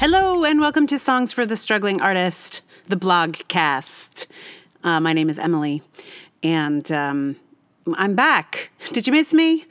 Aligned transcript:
Hello, 0.00 0.44
and 0.44 0.60
welcome 0.60 0.86
to 0.86 0.96
Songs 0.96 1.32
for 1.32 1.44
the 1.44 1.56
Struggling 1.56 2.00
Artist, 2.00 2.62
the 2.86 2.94
blogcast. 2.94 4.26
Uh, 4.84 5.00
my 5.00 5.12
name 5.12 5.28
is 5.28 5.40
Emily, 5.40 5.82
and 6.40 6.88
um, 6.92 7.34
I'm 7.96 8.14
back. 8.14 8.70
Did 8.92 9.08
you 9.08 9.12
miss 9.12 9.34
me? 9.34 9.64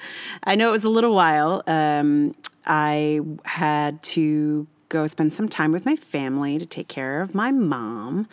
I 0.43 0.55
know 0.55 0.67
it 0.67 0.73
was 0.73 0.83
a 0.83 0.89
little 0.89 1.15
while. 1.15 1.63
Um, 1.65 2.35
I 2.65 3.21
had 3.45 4.03
to 4.03 4.67
go 4.89 5.07
spend 5.07 5.33
some 5.33 5.47
time 5.47 5.71
with 5.71 5.85
my 5.85 5.95
family 5.95 6.59
to 6.59 6.65
take 6.65 6.89
care 6.89 7.21
of 7.21 7.33
my 7.33 7.51
mom. 7.51 8.27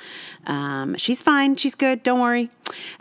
Um, 0.48 0.96
she's 0.96 1.22
fine. 1.22 1.54
She's 1.54 1.76
good. 1.76 2.02
Don't 2.02 2.18
worry. 2.18 2.50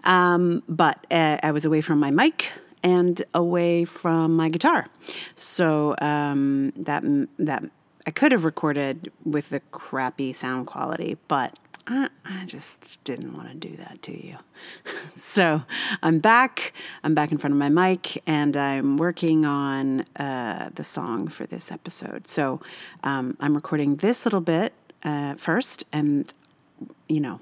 Um, 0.03 0.61
but 0.69 1.03
uh, 1.09 1.39
I 1.41 1.49
was 1.49 1.65
away 1.65 1.81
from 1.81 1.99
my 1.99 2.11
mic 2.11 2.51
and 2.83 3.23
away 3.33 3.85
from 3.85 4.35
my 4.35 4.49
guitar, 4.49 4.85
so 5.33 5.95
um, 5.99 6.73
that 6.75 7.01
that 7.39 7.63
I 8.05 8.11
could 8.11 8.31
have 8.31 8.43
recorded 8.43 9.11
with 9.23 9.49
the 9.49 9.61
crappy 9.71 10.33
sound 10.33 10.67
quality, 10.67 11.17
but 11.27 11.57
I, 11.87 12.09
I 12.25 12.45
just 12.45 13.03
didn't 13.03 13.33
want 13.33 13.49
to 13.49 13.55
do 13.55 13.75
that 13.77 14.01
to 14.03 14.27
you. 14.27 14.37
so 15.17 15.63
I'm 16.01 16.19
back. 16.19 16.73
I'm 17.03 17.15
back 17.15 17.31
in 17.31 17.37
front 17.37 17.53
of 17.53 17.59
my 17.59 17.69
mic, 17.69 18.21
and 18.27 18.55
I'm 18.57 18.97
working 18.97 19.45
on 19.45 20.01
uh, 20.17 20.69
the 20.73 20.83
song 20.83 21.27
for 21.27 21.45
this 21.45 21.71
episode. 21.71 22.27
So 22.27 22.61
um, 23.03 23.37
I'm 23.39 23.55
recording 23.55 23.97
this 23.97 24.25
little 24.25 24.41
bit 24.41 24.73
uh, 25.03 25.35
first, 25.35 25.85
and 25.91 26.31
you 27.07 27.19
know, 27.19 27.39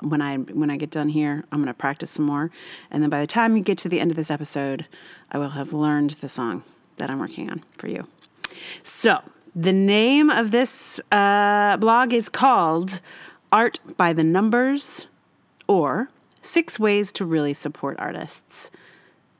when 0.00 0.20
I 0.20 0.36
when 0.36 0.70
I 0.70 0.76
get 0.76 0.90
done 0.90 1.08
here, 1.08 1.44
I'm 1.52 1.58
going 1.58 1.68
to 1.68 1.74
practice 1.74 2.10
some 2.10 2.24
more, 2.26 2.50
and 2.90 3.02
then 3.02 3.10
by 3.10 3.20
the 3.20 3.26
time 3.26 3.56
you 3.56 3.62
get 3.62 3.78
to 3.78 3.88
the 3.88 4.00
end 4.00 4.10
of 4.10 4.16
this 4.16 4.30
episode, 4.30 4.86
I 5.30 5.38
will 5.38 5.50
have 5.50 5.72
learned 5.72 6.10
the 6.10 6.28
song 6.28 6.64
that 6.96 7.10
I'm 7.10 7.18
working 7.18 7.50
on 7.50 7.62
for 7.76 7.88
you. 7.88 8.06
So 8.82 9.22
the 9.56 9.72
name 9.72 10.28
of 10.28 10.50
this 10.50 11.00
uh, 11.10 11.78
blog 11.78 12.12
is 12.12 12.28
called 12.28 13.00
Art 13.50 13.80
by 13.96 14.12
the 14.12 14.22
Numbers 14.22 15.06
or 15.66 16.10
Six 16.42 16.78
Ways 16.78 17.10
to 17.12 17.24
Really 17.24 17.54
Support 17.54 17.96
Artists. 17.98 18.70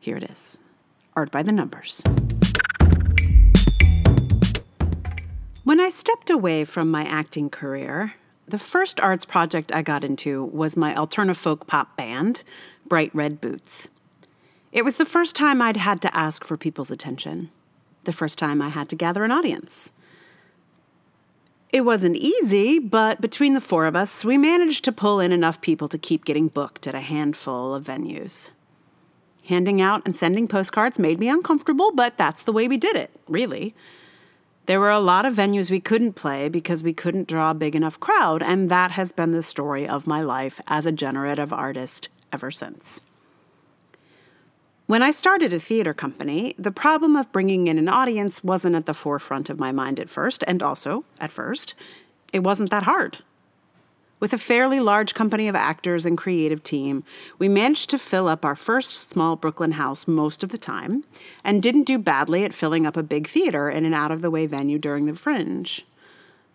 Here 0.01 0.17
it 0.17 0.23
is 0.23 0.59
Art 1.15 1.31
by 1.31 1.43
the 1.43 1.53
Numbers. 1.53 2.03
When 5.65 5.81
I 5.81 5.91
stepped 5.91 6.31
away 6.31 6.65
from 6.65 6.91
my 6.91 7.05
acting 7.05 7.51
career, 7.51 8.15
the 8.49 8.59
first 8.59 8.99
arts 9.01 9.27
project 9.27 9.71
I 9.75 9.83
got 9.83 10.03
into 10.03 10.45
was 10.45 10.79
my 10.79 10.95
alternative 10.95 11.37
folk 11.37 11.67
pop 11.67 11.95
band, 11.95 12.43
Bright 12.87 13.15
Red 13.15 13.39
Boots. 13.39 13.89
It 14.73 14.83
was 14.83 14.97
the 14.97 15.05
first 15.05 15.37
time 15.37 15.61
I'd 15.61 15.77
had 15.77 16.01
to 16.03 16.17
ask 16.17 16.43
for 16.43 16.57
people's 16.57 16.91
attention, 16.91 17.51
the 18.05 18.15
first 18.15 18.39
time 18.39 18.63
I 18.63 18.71
had 18.71 18.89
to 18.89 18.97
gather 18.97 19.23
an 19.23 19.31
audience. 19.31 19.93
It 21.77 21.85
wasn't 21.85 22.17
easy, 22.17 22.79
but 22.79 23.21
between 23.21 23.53
the 23.53 23.61
four 23.61 23.85
of 23.85 23.95
us, 23.95 24.25
we 24.25 24.39
managed 24.39 24.83
to 24.87 24.93
pull 24.93 25.21
in 25.21 25.31
enough 25.31 25.61
people 25.61 25.89
to 25.89 25.99
keep 25.99 26.25
getting 26.25 26.49
booked 26.49 26.87
at 26.87 26.95
a 26.95 27.01
handful 27.01 27.75
of 27.75 27.85
venues. 27.85 28.49
Handing 29.45 29.83
out 29.83 30.01
and 30.07 30.17
sending 30.17 30.49
postcards 30.49 30.99
made 30.99 31.21
me 31.21 31.29
uncomfortable, 31.29 31.93
but 31.93 32.17
that's 32.17 32.43
the 32.43 32.51
way 32.51 32.67
we 32.67 32.79
did 32.79 32.97
it, 32.97 33.11
really. 33.29 33.75
There 34.65 34.81
were 34.81 34.91
a 34.91 35.01
lot 35.01 35.27
of 35.27 35.35
venues 35.35 35.71
we 35.71 35.81
couldn't 35.81 36.15
play 36.15 36.49
because 36.49 36.83
we 36.83 36.95
couldn't 36.95 37.29
draw 37.29 37.51
a 37.51 37.55
big 37.55 37.77
enough 37.77 38.01
crowd, 38.01 38.43
and 38.43 38.71
that 38.71 38.93
has 38.93 39.13
been 39.13 39.33
the 39.33 39.43
story 39.43 39.87
of 39.87 40.07
my 40.07 40.23
life 40.23 40.63
as 40.69 40.87
a 40.87 40.93
generative 40.93 41.53
artist 41.53 42.09
ever 42.33 42.51
since. 42.51 43.03
When 44.87 45.03
I 45.03 45.11
started 45.11 45.53
a 45.53 45.59
theater 45.59 45.93
company, 45.93 46.55
the 46.57 46.71
problem 46.71 47.17
of 47.17 47.33
bringing 47.33 47.67
in 47.67 47.77
an 47.77 47.89
audience 47.89 48.45
wasn't 48.45 48.77
at 48.77 48.87
the 48.87 48.95
forefront 48.95 49.51
of 49.51 49.59
my 49.59 49.73
mind 49.73 49.99
at 49.99 50.09
first, 50.09 50.45
and 50.47 50.63
also, 50.63 51.05
at 51.19 51.33
first, 51.33 51.75
it 52.33 52.45
wasn't 52.45 52.71
that 52.71 52.85
hard. 52.85 53.19
With 54.21 54.33
a 54.33 54.39
fairly 54.39 54.79
large 54.79 55.13
company 55.13 55.49
of 55.49 55.57
actors 55.57 56.07
and 56.07 56.17
creative 56.17 56.63
team, 56.63 57.03
we 57.37 57.49
managed 57.49 57.91
to 57.91 57.99
fill 57.99 58.29
up 58.29 58.45
our 58.45 58.55
first 58.55 59.11
small 59.11 59.35
Brooklyn 59.35 59.73
house 59.73 60.07
most 60.07 60.45
of 60.45 60.51
the 60.51 60.59
time, 60.59 61.03
and 61.43 61.61
didn't 61.61 61.83
do 61.83 61.99
badly 61.99 62.45
at 62.45 62.55
filling 62.55 62.87
up 62.87 62.97
a 62.97 63.03
big 63.03 63.27
theater 63.27 63.69
in 63.69 63.85
an 63.85 63.93
out 63.93 64.13
of 64.13 64.23
the 64.23 64.31
way 64.31 64.47
venue 64.47 64.79
during 64.79 65.07
the 65.07 65.17
fringe. 65.17 65.85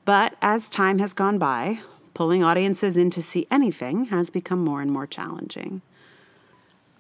But 0.06 0.38
as 0.42 0.70
time 0.70 1.00
has 1.00 1.12
gone 1.12 1.38
by, 1.38 1.82
pulling 2.14 2.46
audiences 2.46 2.96
in 2.96 3.10
to 3.10 3.22
see 3.22 3.46
anything 3.52 4.06
has 4.06 4.30
become 4.30 4.64
more 4.64 4.82
and 4.82 4.90
more 4.90 5.06
challenging 5.06 5.82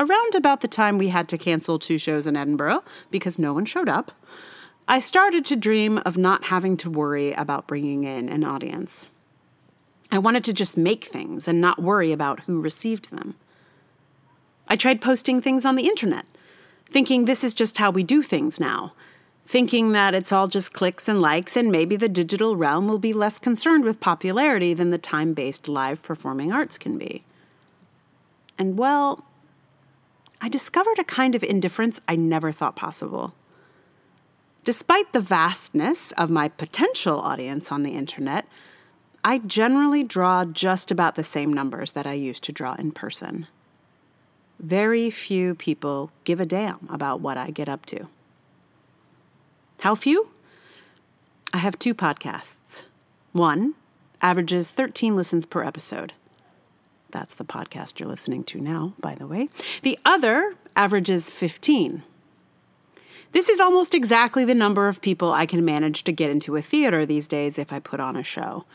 around 0.01 0.33
about 0.33 0.61
the 0.61 0.67
time 0.67 0.97
we 0.97 1.09
had 1.09 1.29
to 1.29 1.37
cancel 1.37 1.77
two 1.77 1.99
shows 1.99 2.25
in 2.25 2.35
Edinburgh 2.35 2.83
because 3.11 3.37
no 3.37 3.53
one 3.53 3.65
showed 3.65 3.87
up, 3.87 4.11
I 4.87 4.99
started 4.99 5.45
to 5.45 5.55
dream 5.55 5.99
of 5.99 6.17
not 6.17 6.45
having 6.45 6.75
to 6.77 6.89
worry 6.89 7.33
about 7.33 7.67
bringing 7.67 8.03
in 8.03 8.27
an 8.27 8.43
audience. 8.43 9.07
I 10.11 10.17
wanted 10.17 10.43
to 10.45 10.53
just 10.53 10.75
make 10.75 11.05
things 11.05 11.47
and 11.47 11.61
not 11.61 11.81
worry 11.81 12.11
about 12.11 12.41
who 12.41 12.59
received 12.59 13.11
them. 13.11 13.35
I 14.67 14.75
tried 14.75 15.01
posting 15.01 15.39
things 15.39 15.65
on 15.65 15.75
the 15.75 15.85
internet, 15.85 16.25
thinking 16.85 17.25
this 17.25 17.43
is 17.43 17.53
just 17.53 17.77
how 17.77 17.91
we 17.91 18.03
do 18.03 18.23
things 18.23 18.59
now, 18.59 18.93
thinking 19.45 19.91
that 19.91 20.15
it's 20.15 20.31
all 20.31 20.47
just 20.47 20.73
clicks 20.73 21.07
and 21.07 21.21
likes, 21.21 21.55
and 21.55 21.71
maybe 21.71 21.95
the 21.95 22.09
digital 22.09 22.55
realm 22.55 22.87
will 22.87 22.99
be 22.99 23.13
less 23.13 23.37
concerned 23.37 23.83
with 23.83 23.99
popularity 23.99 24.73
than 24.73 24.89
the 24.89 24.97
time 24.97 25.33
based 25.33 25.67
live 25.67 26.01
performing 26.01 26.51
arts 26.51 26.77
can 26.77 26.97
be. 26.97 27.23
And 28.57 28.77
well, 28.77 29.23
I 30.43 30.49
discovered 30.49 30.97
a 30.97 31.03
kind 31.03 31.35
of 31.35 31.43
indifference 31.43 32.01
I 32.07 32.15
never 32.15 32.51
thought 32.51 32.75
possible. 32.75 33.35
Despite 34.63 35.13
the 35.13 35.19
vastness 35.19 36.11
of 36.13 36.31
my 36.31 36.49
potential 36.49 37.19
audience 37.19 37.71
on 37.71 37.83
the 37.83 37.91
internet, 37.91 38.47
I 39.23 39.37
generally 39.37 40.03
draw 40.03 40.45
just 40.45 40.89
about 40.89 41.13
the 41.13 41.23
same 41.23 41.53
numbers 41.53 41.91
that 41.91 42.07
I 42.07 42.13
used 42.13 42.43
to 42.45 42.51
draw 42.51 42.73
in 42.73 42.91
person. 42.91 43.45
Very 44.59 45.11
few 45.11 45.53
people 45.53 46.11
give 46.23 46.39
a 46.39 46.45
damn 46.45 46.87
about 46.89 47.21
what 47.21 47.37
I 47.37 47.51
get 47.51 47.69
up 47.69 47.85
to. 47.87 48.07
How 49.81 49.93
few? 49.93 50.29
I 51.53 51.57
have 51.57 51.77
two 51.77 51.93
podcasts. 51.93 52.83
One 53.31 53.75
averages 54.21 54.71
13 54.71 55.15
listens 55.15 55.45
per 55.45 55.63
episode. 55.63 56.13
That's 57.11 57.35
the 57.35 57.45
podcast 57.45 57.99
you're 57.99 58.09
listening 58.09 58.43
to 58.45 58.59
now, 58.59 58.93
by 58.99 59.15
the 59.15 59.27
way. 59.27 59.49
The 59.81 59.99
other 60.05 60.55
averages 60.75 61.29
15. 61.29 62.03
This 63.31 63.47
is 63.47 63.59
almost 63.59 63.93
exactly 63.93 64.43
the 64.43 64.55
number 64.55 64.87
of 64.87 65.01
people 65.01 65.31
I 65.31 65.45
can 65.45 65.63
manage 65.63 66.03
to 66.03 66.11
get 66.11 66.31
into 66.31 66.55
a 66.55 66.61
theater 66.61 67.05
these 67.05 67.27
days 67.27 67.57
if 67.57 67.71
I 67.71 67.79
put 67.79 67.99
on 67.99 68.15
a 68.15 68.23
show. 68.23 68.65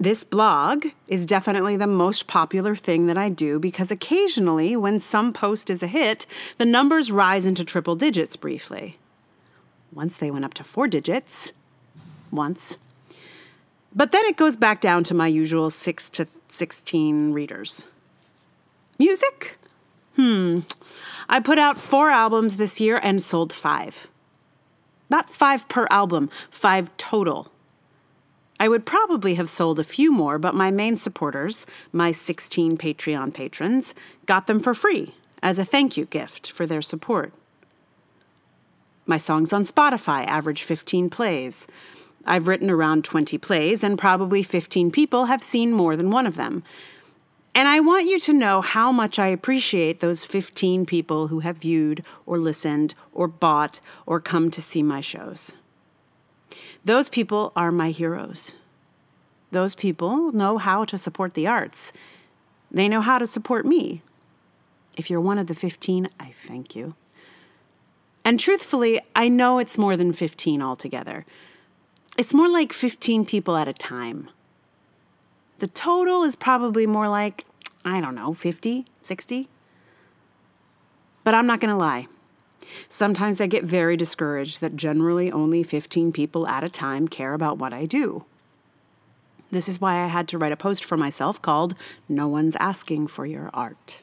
This 0.00 0.22
blog 0.22 0.86
is 1.08 1.26
definitely 1.26 1.76
the 1.76 1.88
most 1.88 2.28
popular 2.28 2.76
thing 2.76 3.06
that 3.06 3.18
I 3.18 3.28
do 3.28 3.58
because 3.58 3.90
occasionally, 3.90 4.76
when 4.76 5.00
some 5.00 5.32
post 5.32 5.70
is 5.70 5.82
a 5.82 5.88
hit, 5.88 6.24
the 6.56 6.64
numbers 6.64 7.10
rise 7.10 7.44
into 7.44 7.64
triple 7.64 7.96
digits 7.96 8.36
briefly. 8.36 8.96
Once 9.92 10.16
they 10.16 10.30
went 10.30 10.44
up 10.44 10.54
to 10.54 10.64
four 10.64 10.86
digits, 10.86 11.50
once. 12.30 12.78
But 13.94 14.12
then 14.12 14.24
it 14.26 14.36
goes 14.36 14.54
back 14.54 14.80
down 14.80 15.02
to 15.04 15.14
my 15.14 15.26
usual 15.26 15.70
6 15.70 16.10
to 16.10 16.26
16 16.52 17.32
readers. 17.32 17.86
Music? 18.98 19.58
Hmm. 20.16 20.60
I 21.28 21.40
put 21.40 21.58
out 21.58 21.78
four 21.78 22.10
albums 22.10 22.56
this 22.56 22.80
year 22.80 23.00
and 23.02 23.22
sold 23.22 23.52
five. 23.52 24.08
Not 25.10 25.30
five 25.30 25.68
per 25.68 25.86
album, 25.90 26.30
five 26.50 26.94
total. 26.96 27.50
I 28.60 28.68
would 28.68 28.84
probably 28.84 29.34
have 29.34 29.48
sold 29.48 29.78
a 29.78 29.84
few 29.84 30.10
more, 30.10 30.38
but 30.38 30.54
my 30.54 30.70
main 30.70 30.96
supporters, 30.96 31.64
my 31.92 32.10
16 32.10 32.76
Patreon 32.76 33.32
patrons, 33.32 33.94
got 34.26 34.46
them 34.46 34.58
for 34.58 34.74
free 34.74 35.14
as 35.42 35.58
a 35.58 35.64
thank 35.64 35.96
you 35.96 36.06
gift 36.06 36.50
for 36.50 36.66
their 36.66 36.82
support. 36.82 37.32
My 39.06 39.16
songs 39.16 39.52
on 39.52 39.64
Spotify 39.64 40.26
average 40.26 40.64
15 40.64 41.08
plays. 41.08 41.66
I've 42.28 42.46
written 42.46 42.70
around 42.70 43.04
20 43.04 43.38
plays, 43.38 43.82
and 43.82 43.98
probably 43.98 44.42
15 44.42 44.90
people 44.90 45.24
have 45.24 45.42
seen 45.42 45.72
more 45.72 45.96
than 45.96 46.10
one 46.10 46.26
of 46.26 46.36
them. 46.36 46.62
And 47.54 47.66
I 47.66 47.80
want 47.80 48.06
you 48.06 48.20
to 48.20 48.32
know 48.32 48.60
how 48.60 48.92
much 48.92 49.18
I 49.18 49.26
appreciate 49.28 50.00
those 50.00 50.22
15 50.22 50.86
people 50.86 51.28
who 51.28 51.40
have 51.40 51.56
viewed 51.56 52.04
or 52.26 52.38
listened 52.38 52.94
or 53.12 53.26
bought 53.26 53.80
or 54.06 54.20
come 54.20 54.50
to 54.52 54.62
see 54.62 54.82
my 54.82 55.00
shows. 55.00 55.56
Those 56.84 57.08
people 57.08 57.52
are 57.56 57.72
my 57.72 57.90
heroes. 57.90 58.56
Those 59.50 59.74
people 59.74 60.30
know 60.30 60.58
how 60.58 60.84
to 60.84 60.98
support 60.98 61.34
the 61.34 61.46
arts. 61.46 61.92
They 62.70 62.88
know 62.88 63.00
how 63.00 63.18
to 63.18 63.26
support 63.26 63.64
me. 63.64 64.02
If 64.96 65.08
you're 65.08 65.20
one 65.20 65.38
of 65.38 65.46
the 65.46 65.54
15, 65.54 66.10
I 66.20 66.30
thank 66.30 66.76
you. 66.76 66.94
And 68.24 68.38
truthfully, 68.38 69.00
I 69.16 69.28
know 69.28 69.58
it's 69.58 69.78
more 69.78 69.96
than 69.96 70.12
15 70.12 70.60
altogether. 70.60 71.24
It's 72.18 72.34
more 72.34 72.48
like 72.48 72.72
15 72.72 73.24
people 73.26 73.56
at 73.56 73.68
a 73.68 73.72
time. 73.72 74.28
The 75.58 75.68
total 75.68 76.24
is 76.24 76.34
probably 76.34 76.84
more 76.84 77.08
like, 77.08 77.46
I 77.84 78.00
don't 78.00 78.16
know, 78.16 78.34
50, 78.34 78.86
60. 79.00 79.48
But 81.22 81.34
I'm 81.34 81.46
not 81.46 81.60
going 81.60 81.72
to 81.72 81.78
lie. 81.78 82.08
Sometimes 82.88 83.40
I 83.40 83.46
get 83.46 83.62
very 83.62 83.96
discouraged 83.96 84.60
that 84.60 84.74
generally 84.74 85.30
only 85.30 85.62
15 85.62 86.10
people 86.10 86.48
at 86.48 86.64
a 86.64 86.68
time 86.68 87.06
care 87.06 87.34
about 87.34 87.58
what 87.58 87.72
I 87.72 87.86
do. 87.86 88.24
This 89.52 89.68
is 89.68 89.80
why 89.80 90.02
I 90.02 90.08
had 90.08 90.26
to 90.28 90.38
write 90.38 90.52
a 90.52 90.56
post 90.56 90.84
for 90.84 90.96
myself 90.96 91.40
called 91.40 91.76
No 92.08 92.26
One's 92.26 92.56
Asking 92.56 93.06
for 93.06 93.26
Your 93.26 93.48
Art. 93.54 94.02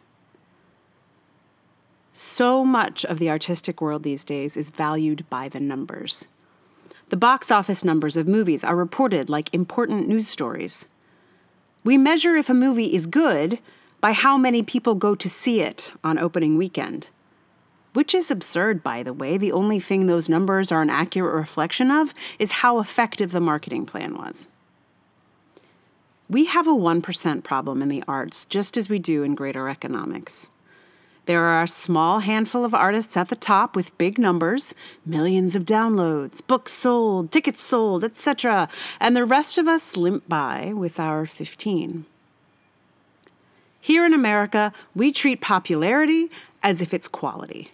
So 2.14 2.64
much 2.64 3.04
of 3.04 3.20
the 3.20 3.30
artistic 3.30 3.82
world 3.82 4.04
these 4.04 4.24
days 4.24 4.56
is 4.56 4.72
valued 4.72 5.30
by 5.30 5.50
the 5.50 5.60
numbers. 5.60 6.30
The 7.10 7.18
box 7.18 7.52
office 7.52 7.84
numbers 7.84 8.18
of 8.18 8.28
movies 8.28 8.64
are 8.64 8.76
reported 8.76 9.30
like 9.30 9.54
important 9.54 10.08
news 10.08 10.28
stories. 10.28 10.88
We 11.84 11.98
measure 11.98 12.36
if 12.36 12.50
a 12.50 12.54
movie 12.54 12.96
is 12.96 13.06
good 13.06 13.60
by 14.02 14.12
how 14.12 14.38
many 14.38 14.64
people 14.64 14.96
go 14.96 15.14
to 15.14 15.30
see 15.30 15.62
it 15.62 15.92
on 16.04 16.18
opening 16.18 16.58
weekend. 16.58 17.08
Which 17.94 18.16
is 18.16 18.32
absurd, 18.32 18.84
by 18.84 19.04
the 19.04 19.14
way. 19.14 19.38
The 19.38 19.52
only 19.52 19.80
thing 19.80 20.08
those 20.08 20.28
numbers 20.28 20.72
are 20.72 20.82
an 20.82 20.90
accurate 20.90 21.36
reflection 21.36 21.92
of 21.92 22.14
is 22.40 22.52
how 22.52 22.80
effective 22.80 23.32
the 23.32 23.40
marketing 23.40 23.86
plan 23.86 24.16
was. 24.16 24.48
We 26.28 26.46
have 26.46 26.68
a 26.68 26.72
1% 26.72 27.44
problem 27.44 27.84
in 27.84 27.88
the 27.88 28.04
arts, 28.08 28.46
just 28.46 28.78
as 28.78 28.90
we 28.90 28.98
do 28.98 29.22
in 29.22 29.36
greater 29.36 29.70
economics. 29.70 30.50
There 31.26 31.46
are 31.46 31.64
a 31.64 31.68
small 31.68 32.20
handful 32.20 32.64
of 32.64 32.76
artists 32.76 33.18
at 33.18 33.30
the 33.30 33.36
top 33.36 33.76
with 33.76 33.98
big 33.98 34.20
numbers, 34.20 34.76
millions 35.06 35.56
of 35.56 35.66
downloads, 35.66 36.46
books 36.46 36.72
sold, 36.72 37.32
tickets 37.32 37.64
sold, 37.64 38.04
etc., 38.04 38.70
and 39.00 39.16
the 39.16 39.26
rest 39.26 39.58
of 39.58 39.68
us 39.68 39.98
limp 39.98 40.30
by 40.30 40.72
with 40.74 41.00
our 41.00 41.26
15. 41.26 42.06
Here 43.82 44.06
in 44.06 44.14
America, 44.14 44.72
we 44.94 45.12
treat 45.12 45.42
popularity 45.42 46.30
as 46.62 46.82
if 46.82 46.94
it's 46.94 47.08
quality. 47.08 47.70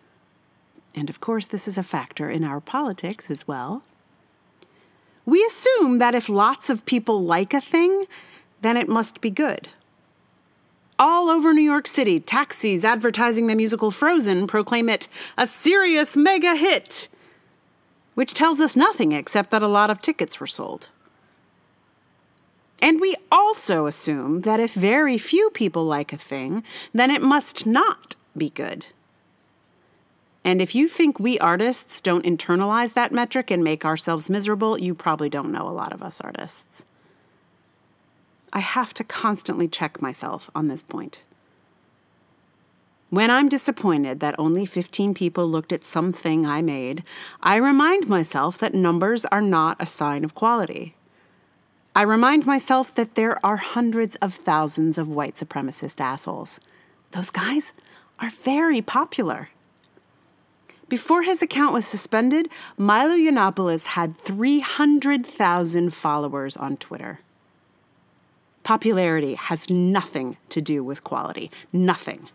And 0.96 1.10
of 1.10 1.20
course, 1.20 1.48
this 1.48 1.68
is 1.68 1.78
a 1.78 1.84
factor 1.84 2.30
in 2.30 2.44
our 2.44 2.60
politics 2.62 3.30
as 3.30 3.48
well. 3.48 3.84
We 5.26 5.44
assume 5.46 6.00
that 6.00 6.16
if 6.16 6.28
lots 6.30 6.70
of 6.70 6.86
people 6.86 7.24
like 7.24 7.54
a 7.54 7.62
thing, 7.62 8.06
then 8.62 8.78
it 8.78 8.90
must 8.90 9.22
be 9.22 9.30
good. 9.30 9.70
All 11.02 11.30
over 11.32 11.52
New 11.52 11.64
York 11.64 11.88
City, 11.88 12.20
taxis 12.20 12.86
advertising 12.86 13.48
the 13.48 13.56
musical 13.56 13.90
Frozen 13.90 14.46
proclaim 14.46 14.88
it 14.88 15.08
a 15.36 15.48
serious 15.48 16.16
mega 16.16 16.56
hit, 16.56 17.08
which 18.14 18.36
tells 18.36 18.62
us 18.62 18.76
nothing 18.76 19.12
except 19.12 19.50
that 19.50 19.64
a 19.64 19.68
lot 19.68 19.90
of 19.90 20.00
tickets 20.00 20.40
were 20.40 20.46
sold. 20.46 20.90
And 22.80 23.02
we 23.02 23.16
also 23.32 23.88
assume 23.88 24.42
that 24.42 24.60
if 24.60 24.76
very 24.76 25.18
few 25.18 25.50
people 25.50 25.86
like 25.86 26.14
a 26.14 26.18
thing, 26.18 26.64
then 26.94 27.10
it 27.10 27.24
must 27.24 27.66
not 27.66 28.16
be 28.38 28.52
good. 28.52 28.86
And 30.44 30.62
if 30.62 30.76
you 30.76 30.88
think 30.88 31.20
we 31.20 31.40
artists 31.40 32.00
don't 32.00 32.26
internalize 32.26 32.94
that 32.94 33.12
metric 33.12 33.50
and 33.50 33.64
make 33.64 33.86
ourselves 33.86 34.30
miserable, 34.30 34.80
you 34.80 34.94
probably 34.94 35.30
don't 35.30 35.52
know 35.52 35.68
a 35.68 35.74
lot 35.74 35.94
of 35.94 36.04
us 36.04 36.22
artists. 36.22 36.86
I 38.54 38.60
have 38.60 38.94
to 38.96 39.04
constantly 39.04 39.68
check 39.68 40.02
myself 40.02 40.50
on 40.54 40.68
this 40.68 40.84
point. 40.84 41.24
When 43.10 43.30
I'm 43.30 43.50
disappointed 43.50 44.22
that 44.22 44.40
only 44.40 44.66
15 44.66 45.14
people 45.14 45.46
looked 45.48 45.74
at 45.74 45.84
something 45.84 46.46
I 46.46 46.62
made, 46.62 47.04
I 47.44 47.58
remind 47.58 48.08
myself 48.08 48.58
that 48.60 48.74
numbers 48.74 49.26
are 49.26 49.42
not 49.42 49.76
a 49.82 49.86
sign 49.86 50.24
of 50.24 50.34
quality. 50.34 50.96
I 51.94 52.04
remind 52.04 52.46
myself 52.46 52.96
that 52.96 53.16
there 53.16 53.46
are 53.46 53.58
hundreds 53.58 54.16
of 54.18 54.34
thousands 54.34 54.98
of 54.98 55.10
white 55.10 55.36
supremacist 55.36 56.00
assholes. 56.00 56.62
Those 57.12 57.30
guys 57.30 57.74
are 58.20 58.30
very 58.30 58.82
popular. 58.82 59.50
Before 60.88 61.24
his 61.24 61.42
account 61.42 61.74
was 61.74 61.86
suspended, 61.86 62.48
Milo 62.78 63.16
Yiannopoulos 63.16 63.88
had 63.88 64.18
300,000 64.18 65.94
followers 65.94 66.56
on 66.56 66.78
Twitter. 66.78 67.20
Popularity 68.64 69.34
has 69.36 69.70
nothing 69.70 70.38
to 70.50 70.62
do 70.62 70.84
with 70.84 71.04
quality. 71.04 71.50
Nothing. 71.74 72.30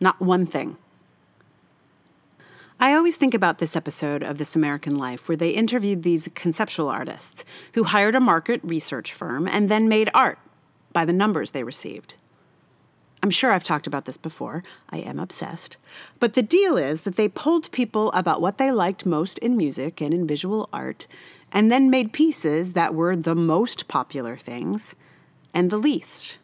Not 0.00 0.20
one 0.20 0.46
thing. 0.46 0.76
I 2.78 2.92
always 2.92 3.16
think 3.16 3.32
about 3.32 3.58
this 3.58 3.74
episode 3.74 4.22
of 4.22 4.36
This 4.36 4.54
American 4.54 4.94
Life 4.96 5.28
where 5.28 5.36
they 5.36 5.50
interviewed 5.50 6.02
these 6.02 6.28
conceptual 6.34 6.88
artists 6.88 7.44
who 7.72 7.84
hired 7.84 8.14
a 8.14 8.20
market 8.20 8.60
research 8.62 9.14
firm 9.14 9.48
and 9.48 9.68
then 9.70 9.88
made 9.88 10.10
art 10.12 10.38
by 10.92 11.06
the 11.06 11.12
numbers 11.12 11.52
they 11.52 11.64
received. 11.64 12.16
I'm 13.22 13.30
sure 13.30 13.50
I've 13.50 13.64
talked 13.64 13.86
about 13.86 14.04
this 14.04 14.18
before. 14.18 14.62
I 14.90 14.98
am 14.98 15.18
obsessed. 15.18 15.78
But 16.20 16.34
the 16.34 16.42
deal 16.42 16.76
is 16.76 17.02
that 17.02 17.16
they 17.16 17.30
polled 17.30 17.72
people 17.72 18.12
about 18.12 18.42
what 18.42 18.58
they 18.58 18.70
liked 18.70 19.06
most 19.06 19.38
in 19.38 19.56
music 19.56 20.02
and 20.02 20.12
in 20.12 20.26
visual 20.26 20.68
art, 20.72 21.06
and 21.50 21.72
then 21.72 21.90
made 21.90 22.12
pieces 22.12 22.74
that 22.74 22.94
were 22.94 23.16
the 23.16 23.34
most 23.34 23.88
popular 23.88 24.36
things 24.36 24.94
and 25.56 25.70
the 25.70 25.78
least. 25.78 26.36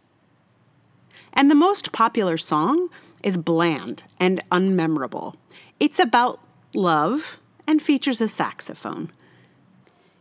And 1.34 1.50
the 1.50 1.54
most 1.54 1.92
popular 1.92 2.38
song 2.38 2.88
is 3.22 3.36
bland 3.36 4.04
and 4.18 4.42
unmemorable. 4.50 5.34
It's 5.78 5.98
about 5.98 6.40
love 6.74 7.38
and 7.66 7.82
features 7.82 8.22
a 8.22 8.26
saxophone. 8.26 9.12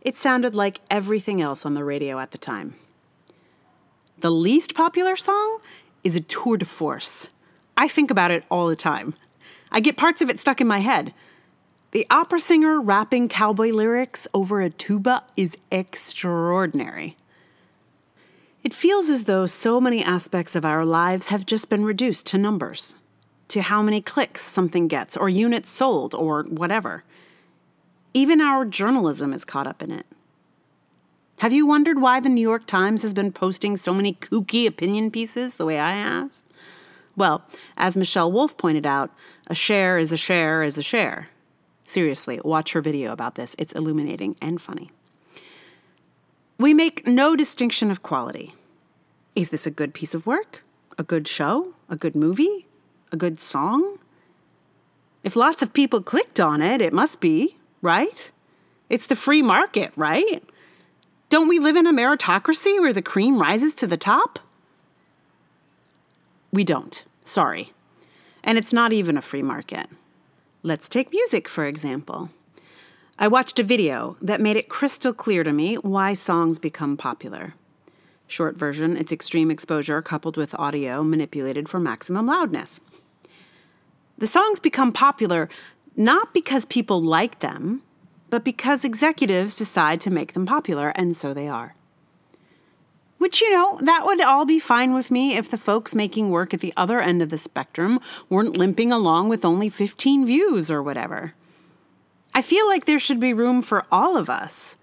It 0.02 0.18
sounded 0.18 0.54
like 0.54 0.82
everything 0.90 1.40
else 1.40 1.64
on 1.64 1.72
the 1.72 1.84
radio 1.84 2.18
at 2.18 2.32
the 2.32 2.38
time. 2.38 2.74
The 4.18 4.30
least 4.30 4.74
popular 4.74 5.16
song 5.16 5.60
is 6.04 6.14
a 6.14 6.20
tour 6.20 6.58
de 6.58 6.66
force. 6.66 7.30
I 7.78 7.88
think 7.88 8.10
about 8.10 8.30
it 8.30 8.44
all 8.50 8.66
the 8.66 8.76
time. 8.76 9.14
I 9.70 9.80
get 9.80 9.96
parts 9.96 10.20
of 10.20 10.28
it 10.28 10.38
stuck 10.38 10.60
in 10.60 10.66
my 10.66 10.80
head. 10.80 11.14
The 11.92 12.06
opera 12.10 12.40
singer 12.40 12.78
rapping 12.78 13.30
cowboy 13.30 13.70
lyrics 13.70 14.28
over 14.34 14.60
a 14.60 14.68
tuba 14.68 15.24
is 15.34 15.56
extraordinary. 15.70 17.16
It 18.64 18.72
feels 18.72 19.10
as 19.10 19.24
though 19.24 19.46
so 19.46 19.80
many 19.80 20.04
aspects 20.04 20.54
of 20.54 20.64
our 20.64 20.84
lives 20.84 21.28
have 21.28 21.44
just 21.44 21.68
been 21.68 21.84
reduced 21.84 22.26
to 22.26 22.38
numbers, 22.38 22.96
to 23.48 23.60
how 23.60 23.82
many 23.82 24.00
clicks 24.00 24.40
something 24.42 24.86
gets, 24.86 25.16
or 25.16 25.28
units 25.28 25.68
sold, 25.68 26.14
or 26.14 26.44
whatever. 26.44 27.02
Even 28.14 28.40
our 28.40 28.64
journalism 28.64 29.32
is 29.32 29.44
caught 29.44 29.66
up 29.66 29.82
in 29.82 29.90
it. 29.90 30.06
Have 31.38 31.52
you 31.52 31.66
wondered 31.66 32.00
why 32.00 32.20
the 32.20 32.28
New 32.28 32.40
York 32.40 32.66
Times 32.66 33.02
has 33.02 33.12
been 33.12 33.32
posting 33.32 33.76
so 33.76 33.92
many 33.92 34.14
kooky 34.14 34.64
opinion 34.64 35.10
pieces 35.10 35.56
the 35.56 35.66
way 35.66 35.80
I 35.80 35.92
have? 35.94 36.30
Well, 37.16 37.42
as 37.76 37.96
Michelle 37.96 38.30
Wolf 38.30 38.56
pointed 38.56 38.86
out, 38.86 39.10
a 39.48 39.56
share 39.56 39.98
is 39.98 40.12
a 40.12 40.16
share 40.16 40.62
is 40.62 40.78
a 40.78 40.82
share. 40.82 41.30
Seriously, 41.84 42.40
watch 42.44 42.74
her 42.74 42.80
video 42.80 43.10
about 43.10 43.34
this. 43.34 43.56
It's 43.58 43.72
illuminating 43.72 44.36
and 44.40 44.62
funny. 44.62 44.92
We 46.58 46.74
make 46.74 47.06
no 47.06 47.34
distinction 47.36 47.90
of 47.90 48.02
quality. 48.02 48.54
Is 49.34 49.50
this 49.50 49.66
a 49.66 49.70
good 49.70 49.94
piece 49.94 50.14
of 50.14 50.26
work? 50.26 50.62
A 50.98 51.02
good 51.02 51.26
show? 51.26 51.74
A 51.88 51.96
good 51.96 52.14
movie? 52.14 52.66
A 53.10 53.16
good 53.16 53.40
song? 53.40 53.98
If 55.24 55.36
lots 55.36 55.62
of 55.62 55.72
people 55.72 56.02
clicked 56.02 56.40
on 56.40 56.60
it, 56.60 56.80
it 56.80 56.92
must 56.92 57.20
be, 57.20 57.56
right? 57.80 58.30
It's 58.88 59.06
the 59.06 59.16
free 59.16 59.42
market, 59.42 59.92
right? 59.96 60.42
Don't 61.28 61.48
we 61.48 61.58
live 61.58 61.76
in 61.76 61.86
a 61.86 61.92
meritocracy 61.92 62.78
where 62.80 62.92
the 62.92 63.00
cream 63.00 63.40
rises 63.40 63.74
to 63.76 63.86
the 63.86 63.96
top? 63.96 64.38
We 66.52 66.64
don't. 66.64 67.02
Sorry. 67.24 67.72
And 68.44 68.58
it's 68.58 68.72
not 68.72 68.92
even 68.92 69.16
a 69.16 69.22
free 69.22 69.42
market. 69.42 69.86
Let's 70.62 70.88
take 70.88 71.10
music, 71.10 71.48
for 71.48 71.66
example. 71.66 72.30
I 73.18 73.28
watched 73.28 73.58
a 73.58 73.62
video 73.62 74.16
that 74.22 74.40
made 74.40 74.56
it 74.56 74.68
crystal 74.68 75.12
clear 75.12 75.44
to 75.44 75.52
me 75.52 75.76
why 75.76 76.14
songs 76.14 76.58
become 76.58 76.96
popular. 76.96 77.54
Short 78.26 78.56
version, 78.56 78.96
it's 78.96 79.12
extreme 79.12 79.50
exposure 79.50 80.00
coupled 80.00 80.38
with 80.38 80.54
audio 80.58 81.02
manipulated 81.02 81.68
for 81.68 81.78
maximum 81.78 82.26
loudness. 82.26 82.80
The 84.16 84.26
songs 84.26 84.60
become 84.60 84.92
popular 84.92 85.50
not 85.94 86.32
because 86.32 86.64
people 86.64 87.02
like 87.02 87.40
them, 87.40 87.82
but 88.30 88.44
because 88.44 88.82
executives 88.82 89.56
decide 89.56 90.00
to 90.00 90.10
make 90.10 90.32
them 90.32 90.46
popular, 90.46 90.88
and 90.96 91.14
so 91.14 91.34
they 91.34 91.48
are. 91.48 91.74
Which, 93.18 93.42
you 93.42 93.52
know, 93.52 93.78
that 93.82 94.06
would 94.06 94.22
all 94.22 94.46
be 94.46 94.58
fine 94.58 94.94
with 94.94 95.10
me 95.10 95.36
if 95.36 95.50
the 95.50 95.58
folks 95.58 95.94
making 95.94 96.30
work 96.30 96.54
at 96.54 96.60
the 96.60 96.72
other 96.78 96.98
end 96.98 97.20
of 97.20 97.28
the 97.28 97.36
spectrum 97.36 98.00
weren't 98.30 98.56
limping 98.56 98.90
along 98.90 99.28
with 99.28 99.44
only 99.44 99.68
15 99.68 100.24
views 100.24 100.70
or 100.70 100.82
whatever. 100.82 101.34
I 102.34 102.40
feel 102.40 102.66
like 102.66 102.84
there 102.86 102.98
should 102.98 103.20
be 103.20 103.34
room 103.34 103.62
for 103.62 103.84
all 103.92 104.16
of 104.16 104.30
us, 104.30 104.78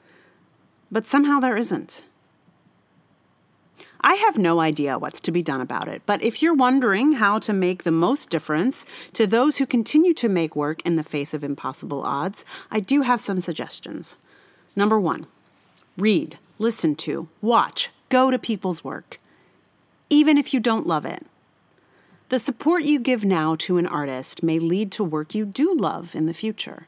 but 0.91 1.07
somehow 1.07 1.39
there 1.39 1.57
isn't. 1.57 2.03
I 4.01 4.13
have 4.15 4.37
no 4.37 4.59
idea 4.61 4.97
what's 4.97 5.19
to 5.21 5.31
be 5.31 5.43
done 5.43 5.59
about 5.59 5.87
it, 5.87 6.03
but 6.05 6.21
if 6.23 6.41
you're 6.41 6.53
wondering 6.53 7.13
how 7.13 7.37
to 7.39 7.51
make 7.51 7.83
the 7.83 7.91
most 7.91 8.29
difference 8.29 8.85
to 9.13 9.27
those 9.27 9.57
who 9.57 9.65
continue 9.65 10.13
to 10.13 10.29
make 10.29 10.55
work 10.55 10.81
in 10.85 10.95
the 10.95 11.03
face 11.03 11.33
of 11.33 11.43
impossible 11.43 12.03
odds, 12.03 12.45
I 12.71 12.79
do 12.79 13.01
have 13.01 13.19
some 13.19 13.41
suggestions. 13.41 14.17
Number 14.75 14.99
one, 14.99 15.25
read, 15.97 16.37
listen 16.59 16.95
to, 16.97 17.27
watch, 17.41 17.89
go 18.07 18.31
to 18.31 18.39
people's 18.39 18.83
work, 18.83 19.19
even 20.09 20.37
if 20.37 20.53
you 20.53 20.59
don't 20.59 20.87
love 20.87 21.05
it. 21.05 21.25
The 22.29 22.39
support 22.39 22.83
you 22.83 22.99
give 22.99 23.25
now 23.25 23.55
to 23.57 23.77
an 23.77 23.87
artist 23.87 24.43
may 24.43 24.59
lead 24.59 24.91
to 24.93 25.03
work 25.03 25.35
you 25.35 25.45
do 25.45 25.75
love 25.75 26.15
in 26.15 26.25
the 26.25 26.33
future. 26.33 26.87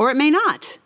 Or 0.00 0.10
it 0.10 0.16
may 0.16 0.30
not. 0.30 0.78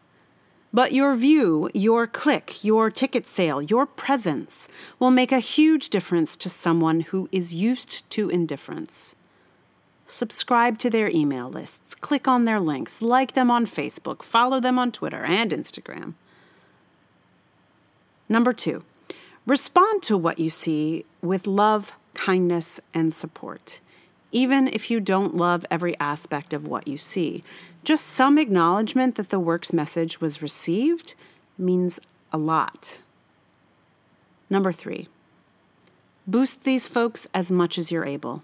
But 0.72 0.90
your 0.90 1.14
view, 1.14 1.70
your 1.72 2.08
click, 2.08 2.64
your 2.64 2.90
ticket 2.90 3.28
sale, 3.28 3.62
your 3.62 3.86
presence 3.86 4.68
will 4.98 5.12
make 5.12 5.30
a 5.30 5.38
huge 5.38 5.88
difference 5.88 6.34
to 6.38 6.50
someone 6.50 6.98
who 6.98 7.28
is 7.30 7.54
used 7.54 8.10
to 8.10 8.28
indifference. 8.28 9.14
Subscribe 10.04 10.78
to 10.78 10.90
their 10.90 11.08
email 11.10 11.48
lists, 11.48 11.94
click 11.94 12.26
on 12.26 12.44
their 12.44 12.58
links, 12.58 13.00
like 13.00 13.34
them 13.34 13.52
on 13.52 13.66
Facebook, 13.66 14.24
follow 14.24 14.58
them 14.58 14.80
on 14.80 14.90
Twitter 14.90 15.22
and 15.22 15.52
Instagram. 15.52 16.14
Number 18.28 18.52
two, 18.52 18.82
respond 19.46 20.02
to 20.02 20.16
what 20.16 20.40
you 20.40 20.50
see 20.50 21.04
with 21.22 21.46
love, 21.46 21.92
kindness, 22.14 22.80
and 22.92 23.14
support, 23.14 23.78
even 24.32 24.66
if 24.66 24.90
you 24.90 24.98
don't 24.98 25.36
love 25.36 25.64
every 25.70 25.96
aspect 26.00 26.52
of 26.52 26.66
what 26.66 26.88
you 26.88 26.98
see. 26.98 27.44
Just 27.84 28.06
some 28.06 28.38
acknowledgement 28.38 29.16
that 29.16 29.28
the 29.28 29.38
work's 29.38 29.72
message 29.72 30.18
was 30.18 30.40
received 30.40 31.14
means 31.58 32.00
a 32.32 32.38
lot. 32.38 32.98
Number 34.48 34.72
three, 34.72 35.08
boost 36.26 36.64
these 36.64 36.88
folks 36.88 37.26
as 37.34 37.50
much 37.50 37.76
as 37.76 37.92
you're 37.92 38.06
able. 38.06 38.42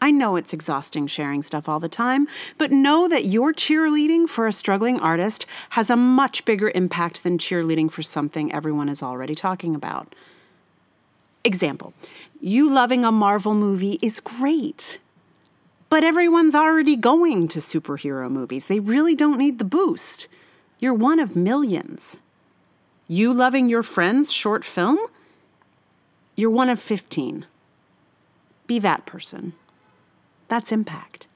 I 0.00 0.12
know 0.12 0.36
it's 0.36 0.52
exhausting 0.52 1.08
sharing 1.08 1.42
stuff 1.42 1.68
all 1.68 1.80
the 1.80 1.88
time, 1.88 2.28
but 2.56 2.70
know 2.70 3.08
that 3.08 3.24
your 3.24 3.52
cheerleading 3.52 4.28
for 4.28 4.46
a 4.46 4.52
struggling 4.52 5.00
artist 5.00 5.44
has 5.70 5.90
a 5.90 5.96
much 5.96 6.44
bigger 6.44 6.70
impact 6.72 7.24
than 7.24 7.38
cheerleading 7.38 7.90
for 7.90 8.02
something 8.02 8.52
everyone 8.52 8.88
is 8.88 9.02
already 9.02 9.34
talking 9.34 9.74
about. 9.74 10.14
Example 11.42 11.92
You 12.40 12.72
loving 12.72 13.04
a 13.04 13.10
Marvel 13.10 13.54
movie 13.54 13.98
is 14.00 14.20
great. 14.20 15.00
But 15.90 16.04
everyone's 16.04 16.54
already 16.54 16.96
going 16.96 17.48
to 17.48 17.60
superhero 17.60 18.30
movies. 18.30 18.66
They 18.66 18.80
really 18.80 19.14
don't 19.14 19.38
need 19.38 19.58
the 19.58 19.64
boost. 19.64 20.28
You're 20.78 20.94
one 20.94 21.18
of 21.18 21.34
millions. 21.34 22.18
You 23.06 23.32
loving 23.32 23.68
your 23.68 23.82
friend's 23.82 24.32
short 24.32 24.64
film? 24.64 24.98
You're 26.36 26.50
one 26.50 26.68
of 26.68 26.78
15. 26.78 27.46
Be 28.66 28.78
that 28.78 29.06
person. 29.06 29.54
That's 30.48 30.72
impact. 30.72 31.26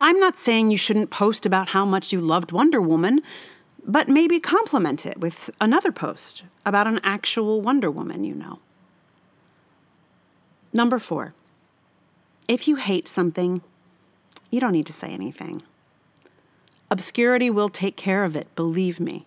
I'm 0.00 0.18
not 0.18 0.38
saying 0.38 0.70
you 0.70 0.76
shouldn't 0.76 1.10
post 1.10 1.46
about 1.46 1.68
how 1.68 1.84
much 1.84 2.12
you 2.12 2.20
loved 2.20 2.52
Wonder 2.52 2.80
Woman, 2.80 3.20
but 3.86 4.08
maybe 4.08 4.40
complement 4.40 5.06
it 5.06 5.18
with 5.18 5.50
another 5.60 5.92
post 5.92 6.44
about 6.64 6.86
an 6.86 7.00
actual 7.02 7.60
Wonder 7.60 7.90
Woman 7.90 8.24
you 8.24 8.34
know. 8.34 8.58
Number 10.72 10.98
four. 10.98 11.34
If 12.48 12.68
you 12.68 12.76
hate 12.76 13.08
something, 13.08 13.62
you 14.50 14.60
don't 14.60 14.72
need 14.72 14.86
to 14.86 14.92
say 14.92 15.08
anything. 15.08 15.62
Obscurity 16.90 17.50
will 17.50 17.68
take 17.68 17.96
care 17.96 18.22
of 18.22 18.36
it, 18.36 18.54
believe 18.54 19.00
me. 19.00 19.26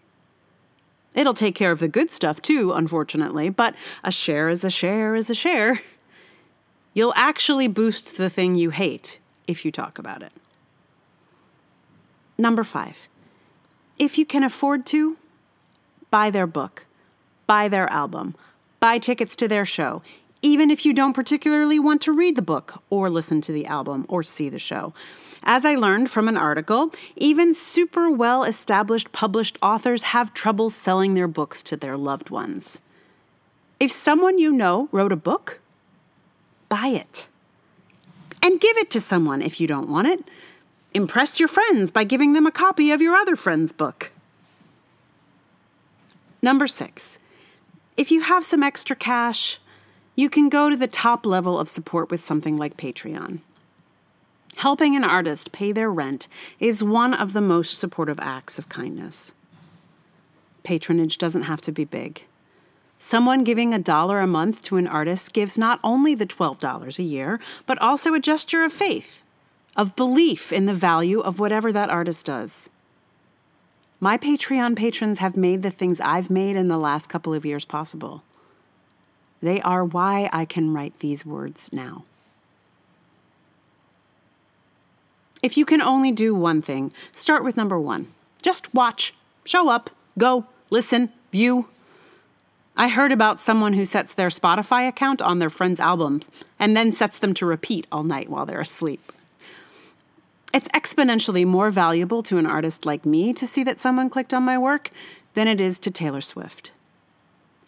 It'll 1.14 1.34
take 1.34 1.56
care 1.56 1.72
of 1.72 1.80
the 1.80 1.88
good 1.88 2.12
stuff 2.12 2.42
too, 2.42 2.72
unfortunately, 2.72 3.50
but 3.50 3.76
a 4.04 4.12
share 4.12 4.48
is 4.50 4.64
a 4.64 4.70
share 4.70 5.16
is 5.16 5.30
a 5.30 5.36
share. 5.36 5.82
You'll 6.94 7.14
actually 7.16 7.68
boost 7.68 8.18
the 8.18 8.30
thing 8.30 8.56
you 8.56 8.70
hate 8.70 9.20
if 9.48 9.66
you 9.66 9.72
talk 9.72 10.00
about 10.00 10.22
it. 10.24 10.32
Number 12.38 12.64
five, 12.64 13.10
if 13.98 14.18
you 14.18 14.26
can 14.26 14.44
afford 14.44 14.86
to, 14.88 15.18
buy 16.10 16.30
their 16.30 16.48
book, 16.48 16.86
buy 17.48 17.68
their 17.68 17.92
album, 17.92 18.36
buy 18.80 18.98
tickets 18.98 19.36
to 19.36 19.48
their 19.48 19.66
show, 19.66 20.02
even 20.42 20.72
if 20.72 20.86
you 20.86 20.94
don't 20.94 21.14
particularly 21.14 21.80
want 21.80 22.02
to 22.02 22.12
read 22.12 22.36
the 22.36 22.42
book 22.42 22.82
or 22.90 23.10
listen 23.10 23.42
to 23.42 23.52
the 23.52 23.66
album 23.66 24.06
or 24.08 24.24
see 24.24 24.50
the 24.50 24.60
show. 24.60 24.94
As 25.44 25.66
I 25.66 25.76
learned 25.76 26.10
from 26.10 26.28
an 26.28 26.38
article, 26.38 26.92
even 27.16 27.54
super 27.54 28.10
well 28.10 28.44
established 28.44 29.12
published 29.12 29.58
authors 29.62 30.04
have 30.04 30.34
trouble 30.34 30.70
selling 30.70 31.16
their 31.16 31.28
books 31.28 31.64
to 31.64 31.78
their 31.78 31.98
loved 31.98 32.30
ones. 32.30 32.80
If 33.80 33.92
someone 33.92 34.40
you 34.40 34.52
know 34.52 34.90
wrote 34.92 35.12
a 35.12 35.18
book, 35.18 35.60
buy 36.68 36.88
it. 36.88 37.28
And 38.44 38.60
give 38.60 38.78
it 38.78 38.90
to 38.92 39.02
someone 39.02 39.42
if 39.42 39.60
you 39.60 39.68
don't 39.68 39.90
want 39.90 40.08
it. 40.08 40.24
Impress 40.94 41.40
your 41.40 41.48
friends 41.48 41.92
by 41.92 42.04
giving 42.04 42.34
them 42.34 42.46
a 42.46 42.52
copy 42.52 42.92
of 42.92 43.02
your 43.02 43.16
other 43.16 43.36
friend's 43.36 43.72
book. 43.72 44.12
Number 46.42 46.68
six, 46.68 47.20
if 47.98 48.12
you 48.12 48.22
have 48.22 48.46
some 48.46 48.64
extra 48.64 48.96
cash, 48.96 49.60
you 50.20 50.30
can 50.30 50.50
go 50.50 50.70
to 50.70 50.76
the 50.76 50.86
top 50.86 51.26
level 51.26 51.58
of 51.58 51.70
support 51.70 52.12
with 52.12 52.20
something 52.20 52.58
like 52.58 52.76
Patreon. 52.76 53.40
Helping 54.58 54.94
an 54.94 55.04
artist 55.06 55.54
pay 55.54 55.72
their 55.72 55.90
rent 55.90 56.28
is 56.60 56.84
one 56.84 57.14
of 57.14 57.32
the 57.32 57.40
most 57.40 57.78
supportive 57.78 58.20
acts 58.20 58.60
of 58.60 58.68
kindness. 58.68 59.34
Patronage 60.64 61.18
doesn't 61.18 61.44
have 61.44 61.62
to 61.62 61.72
be 61.72 61.86
big. 61.86 62.26
Someone 62.98 63.46
giving 63.46 63.74
a 63.74 63.80
dollar 63.80 64.20
a 64.20 64.28
month 64.28 64.62
to 64.64 64.76
an 64.76 64.88
artist 64.88 65.32
gives 65.32 65.58
not 65.58 65.80
only 65.86 66.16
the 66.16 66.26
$12 66.26 67.00
a 67.00 67.04
year, 67.04 67.40
but 67.66 67.78
also 67.78 68.14
a 68.14 68.20
gesture 68.20 68.66
of 68.66 68.74
faith, 68.74 69.24
of 69.78 69.96
belief 69.96 70.52
in 70.52 70.66
the 70.66 70.74
value 70.74 71.22
of 71.22 71.40
whatever 71.40 71.72
that 71.72 71.90
artist 71.90 72.26
does. 72.26 72.70
My 74.02 74.18
Patreon 74.18 74.76
patrons 74.76 75.20
have 75.20 75.38
made 75.38 75.62
the 75.62 75.72
things 75.72 76.02
I've 76.02 76.30
made 76.30 76.58
in 76.58 76.68
the 76.68 76.78
last 76.78 77.08
couple 77.08 77.34
of 77.34 77.46
years 77.46 77.64
possible. 77.64 78.22
They 79.42 79.62
are 79.62 79.86
why 79.86 80.30
I 80.34 80.46
can 80.46 80.74
write 80.74 81.00
these 81.00 81.26
words 81.26 81.72
now. 81.72 82.04
If 85.42 85.58
you 85.58 85.66
can 85.66 85.82
only 85.82 86.12
do 86.12 86.36
one 86.36 86.62
thing, 86.62 86.92
start 87.14 87.44
with 87.44 87.56
number 87.56 87.80
one. 87.80 88.08
Just 88.42 88.74
watch, 88.74 89.14
show 89.46 89.70
up, 89.70 89.90
go, 90.18 90.46
listen, 90.70 91.10
view. 91.32 91.68
I 92.76 92.90
heard 92.90 93.12
about 93.12 93.40
someone 93.40 93.74
who 93.74 93.86
sets 93.86 94.14
their 94.14 94.30
Spotify 94.30 94.88
account 94.88 95.22
on 95.22 95.40
their 95.40 95.50
friends' 95.50 95.80
albums 95.80 96.30
and 96.58 96.76
then 96.76 96.92
sets 96.92 97.18
them 97.18 97.34
to 97.36 97.46
repeat 97.46 97.88
all 97.92 98.04
night 98.04 98.30
while 98.30 98.46
they're 98.46 98.62
asleep. 98.62 99.12
It's 100.54 100.68
exponentially 100.70 101.46
more 101.46 101.72
valuable 101.72 102.24
to 102.24 102.38
an 102.38 102.46
artist 102.46 102.86
like 102.86 103.06
me 103.06 103.34
to 103.34 103.46
see 103.46 103.64
that 103.64 103.80
someone 103.80 104.10
clicked 104.10 104.34
on 104.34 104.44
my 104.44 104.58
work 104.58 104.92
than 105.36 105.48
it 105.48 105.62
is 105.62 105.78
to 105.80 105.92
Taylor 105.92 106.22
Swift. 106.22 106.72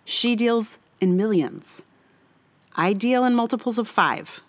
She 0.04 0.36
deals 0.36 0.80
in 1.01 1.17
millions. 1.17 1.84
I 2.75 2.93
deal 2.93 3.25
in 3.25 3.36
multiples 3.36 3.77
of 3.77 3.88
five. 3.88 4.39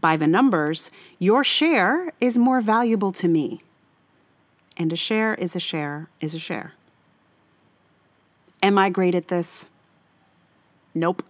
By 0.00 0.16
the 0.16 0.26
numbers, 0.26 0.90
your 1.18 1.44
share 1.44 2.12
is 2.20 2.36
more 2.36 2.60
valuable 2.60 3.12
to 3.12 3.28
me. 3.28 3.62
And 4.76 4.92
a 4.92 4.96
share 4.96 5.34
is 5.34 5.54
a 5.54 5.60
share 5.60 6.08
is 6.20 6.34
a 6.34 6.38
share. 6.38 6.72
Am 8.62 8.76
I 8.76 8.88
great 8.88 9.14
at 9.14 9.28
this? 9.28 9.66
Nope, 10.94 11.22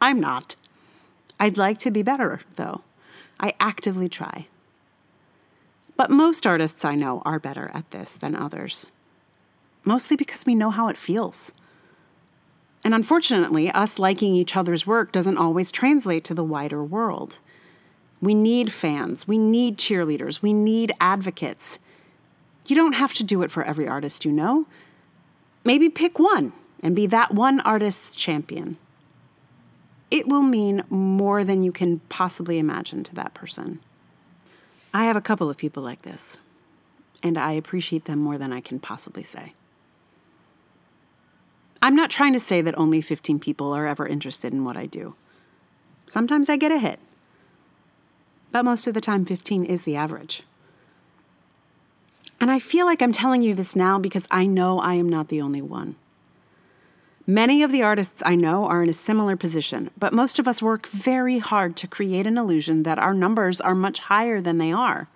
I'm 0.00 0.20
not. 0.20 0.56
I'd 1.38 1.58
like 1.58 1.78
to 1.78 1.90
be 1.90 2.02
better, 2.02 2.40
though. 2.56 2.82
I 3.38 3.52
actively 3.60 4.08
try. 4.08 4.46
But 5.96 6.10
most 6.10 6.46
artists 6.46 6.84
I 6.84 6.94
know 6.94 7.22
are 7.24 7.38
better 7.38 7.70
at 7.74 7.90
this 7.90 8.16
than 8.16 8.34
others, 8.34 8.86
mostly 9.84 10.16
because 10.16 10.46
we 10.46 10.54
know 10.54 10.70
how 10.70 10.88
it 10.88 10.96
feels. 10.96 11.52
And 12.84 12.94
unfortunately, 12.94 13.70
us 13.70 13.98
liking 13.98 14.34
each 14.34 14.56
other's 14.56 14.86
work 14.86 15.10
doesn't 15.10 15.38
always 15.38 15.72
translate 15.72 16.22
to 16.24 16.34
the 16.34 16.44
wider 16.44 16.84
world. 16.84 17.38
We 18.20 18.34
need 18.34 18.70
fans, 18.70 19.26
we 19.26 19.38
need 19.38 19.78
cheerleaders, 19.78 20.42
we 20.42 20.52
need 20.52 20.92
advocates. 21.00 21.78
You 22.66 22.76
don't 22.76 22.94
have 22.94 23.14
to 23.14 23.24
do 23.24 23.42
it 23.42 23.50
for 23.50 23.64
every 23.64 23.88
artist 23.88 24.24
you 24.24 24.32
know. 24.32 24.66
Maybe 25.64 25.88
pick 25.88 26.18
one 26.18 26.52
and 26.82 26.94
be 26.94 27.06
that 27.06 27.32
one 27.34 27.60
artist's 27.60 28.14
champion. 28.14 28.76
It 30.10 30.28
will 30.28 30.42
mean 30.42 30.84
more 30.90 31.42
than 31.42 31.62
you 31.62 31.72
can 31.72 32.00
possibly 32.10 32.58
imagine 32.58 33.02
to 33.04 33.14
that 33.14 33.34
person. 33.34 33.80
I 34.92 35.06
have 35.06 35.16
a 35.16 35.22
couple 35.22 35.50
of 35.50 35.56
people 35.56 35.82
like 35.82 36.02
this, 36.02 36.36
and 37.22 37.36
I 37.36 37.52
appreciate 37.52 38.04
them 38.04 38.20
more 38.20 38.38
than 38.38 38.52
I 38.52 38.60
can 38.60 38.78
possibly 38.78 39.22
say. 39.22 39.54
I'm 41.84 41.94
not 41.94 42.08
trying 42.08 42.32
to 42.32 42.40
say 42.40 42.62
that 42.62 42.78
only 42.78 43.02
15 43.02 43.38
people 43.40 43.74
are 43.74 43.86
ever 43.86 44.06
interested 44.06 44.54
in 44.54 44.64
what 44.64 44.74
I 44.74 44.86
do. 44.86 45.16
Sometimes 46.06 46.48
I 46.48 46.56
get 46.56 46.72
a 46.72 46.78
hit, 46.78 46.98
but 48.50 48.64
most 48.64 48.86
of 48.86 48.94
the 48.94 49.02
time, 49.02 49.26
15 49.26 49.66
is 49.66 49.82
the 49.82 49.94
average. 49.94 50.44
And 52.40 52.50
I 52.50 52.58
feel 52.58 52.86
like 52.86 53.02
I'm 53.02 53.12
telling 53.12 53.42
you 53.42 53.54
this 53.54 53.76
now 53.76 53.98
because 53.98 54.26
I 54.30 54.46
know 54.46 54.78
I 54.78 54.94
am 54.94 55.10
not 55.10 55.28
the 55.28 55.42
only 55.42 55.60
one. 55.60 55.96
Many 57.26 57.62
of 57.62 57.70
the 57.70 57.82
artists 57.82 58.22
I 58.24 58.34
know 58.34 58.64
are 58.64 58.82
in 58.82 58.88
a 58.88 58.94
similar 58.94 59.36
position, 59.36 59.90
but 59.98 60.14
most 60.14 60.38
of 60.38 60.48
us 60.48 60.62
work 60.62 60.86
very 60.86 61.38
hard 61.38 61.76
to 61.76 61.86
create 61.86 62.26
an 62.26 62.38
illusion 62.38 62.84
that 62.84 62.98
our 62.98 63.12
numbers 63.12 63.60
are 63.60 63.74
much 63.74 63.98
higher 63.98 64.40
than 64.40 64.56
they 64.56 64.72
are. 64.72 65.10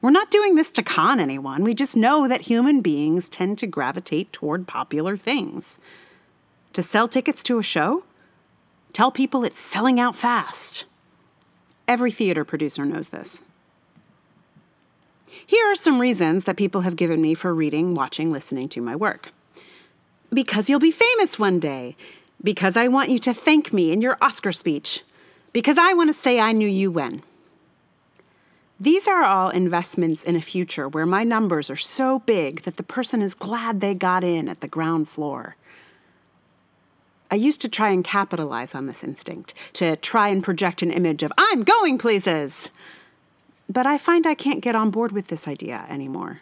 We're 0.00 0.10
not 0.10 0.30
doing 0.30 0.54
this 0.54 0.70
to 0.72 0.82
con 0.82 1.18
anyone. 1.18 1.64
We 1.64 1.74
just 1.74 1.96
know 1.96 2.28
that 2.28 2.42
human 2.42 2.80
beings 2.80 3.28
tend 3.28 3.58
to 3.58 3.66
gravitate 3.66 4.32
toward 4.32 4.68
popular 4.68 5.16
things. 5.16 5.80
To 6.74 6.82
sell 6.82 7.08
tickets 7.08 7.42
to 7.44 7.58
a 7.58 7.62
show? 7.62 8.04
Tell 8.92 9.10
people 9.10 9.44
it's 9.44 9.60
selling 9.60 9.98
out 9.98 10.14
fast. 10.14 10.84
Every 11.88 12.12
theater 12.12 12.44
producer 12.44 12.84
knows 12.84 13.08
this. 13.08 13.42
Here 15.46 15.66
are 15.66 15.74
some 15.74 15.98
reasons 15.98 16.44
that 16.44 16.56
people 16.56 16.82
have 16.82 16.94
given 16.94 17.22
me 17.22 17.34
for 17.34 17.54
reading, 17.54 17.94
watching, 17.94 18.30
listening 18.30 18.68
to 18.70 18.82
my 18.82 18.94
work. 18.94 19.32
Because 20.32 20.68
you'll 20.68 20.78
be 20.78 20.90
famous 20.90 21.38
one 21.38 21.58
day. 21.58 21.96
Because 22.42 22.76
I 22.76 22.86
want 22.88 23.08
you 23.08 23.18
to 23.20 23.34
thank 23.34 23.72
me 23.72 23.90
in 23.90 24.02
your 24.02 24.18
Oscar 24.20 24.52
speech. 24.52 25.02
Because 25.52 25.78
I 25.78 25.94
want 25.94 26.10
to 26.10 26.12
say 26.14 26.38
I 26.38 26.52
knew 26.52 26.68
you 26.68 26.90
when. 26.90 27.22
These 28.80 29.08
are 29.08 29.24
all 29.24 29.48
investments 29.48 30.22
in 30.22 30.36
a 30.36 30.40
future 30.40 30.88
where 30.88 31.06
my 31.06 31.24
numbers 31.24 31.68
are 31.68 31.76
so 31.76 32.20
big 32.20 32.62
that 32.62 32.76
the 32.76 32.84
person 32.84 33.22
is 33.22 33.34
glad 33.34 33.80
they 33.80 33.92
got 33.92 34.22
in 34.22 34.48
at 34.48 34.60
the 34.60 34.68
ground 34.68 35.08
floor. 35.08 35.56
I 37.28 37.34
used 37.34 37.60
to 37.62 37.68
try 37.68 37.90
and 37.90 38.04
capitalize 38.04 38.76
on 38.76 38.86
this 38.86 39.02
instinct, 39.02 39.52
to 39.74 39.96
try 39.96 40.28
and 40.28 40.44
project 40.44 40.80
an 40.82 40.92
image 40.92 41.24
of, 41.24 41.32
I'm 41.36 41.64
going 41.64 41.98
places! 41.98 42.70
But 43.68 43.84
I 43.84 43.98
find 43.98 44.26
I 44.26 44.34
can't 44.34 44.62
get 44.62 44.76
on 44.76 44.90
board 44.90 45.10
with 45.10 45.26
this 45.26 45.48
idea 45.48 45.84
anymore. 45.90 46.40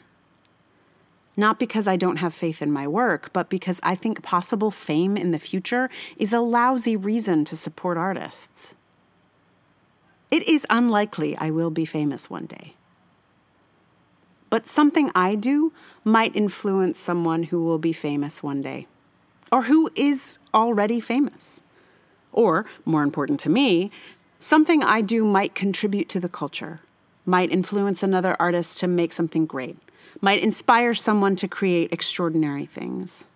Not 1.39 1.59
because 1.59 1.89
I 1.89 1.97
don't 1.97 2.17
have 2.19 2.35
faith 2.35 2.61
in 2.61 2.71
my 2.71 2.87
work, 2.87 3.33
but 3.33 3.49
because 3.49 3.81
I 3.83 3.95
think 3.95 4.23
possible 4.23 4.71
fame 4.71 5.17
in 5.17 5.33
the 5.33 5.39
future 5.39 5.91
is 6.19 6.33
a 6.33 6.41
lousy 6.41 6.97
reason 6.97 7.45
to 7.47 7.57
support 7.57 7.97
artists. 7.97 8.75
It 10.31 10.49
is 10.49 10.67
unlikely 10.69 11.37
I 11.37 11.51
will 11.51 11.71
be 11.71 11.85
famous 11.85 12.29
one 12.29 12.47
day. 12.47 12.75
But 14.51 14.67
something 14.67 15.11
I 15.15 15.35
do 15.35 15.73
might 16.05 16.35
influence 16.35 16.99
someone 16.99 17.45
who 17.45 17.65
will 17.65 17.79
be 17.79 17.93
famous 17.93 18.43
one 18.43 18.63
day, 18.63 18.87
or 19.51 19.63
who 19.63 19.91
is 19.95 20.39
already 20.55 21.01
famous. 21.01 21.63
Or, 22.33 22.67
more 22.85 23.03
important 23.03 23.41
to 23.41 23.51
me, 23.51 23.91
something 24.39 24.83
I 24.83 25.01
do 25.01 25.25
might 25.25 25.55
contribute 25.55 26.09
to 26.11 26.21
the 26.21 26.29
culture 26.29 26.81
might 27.27 27.51
influence 27.51 28.03
another 28.03 28.37
artist 28.39 28.79
to 28.79 28.87
make 28.87 29.13
something 29.13 29.47
great, 29.47 29.77
might 30.21 30.43
inspire 30.43 30.95
someone 30.95 31.35
to 31.37 31.49
create 31.49 31.93
extraordinary 31.93 32.65
things. 32.65 33.27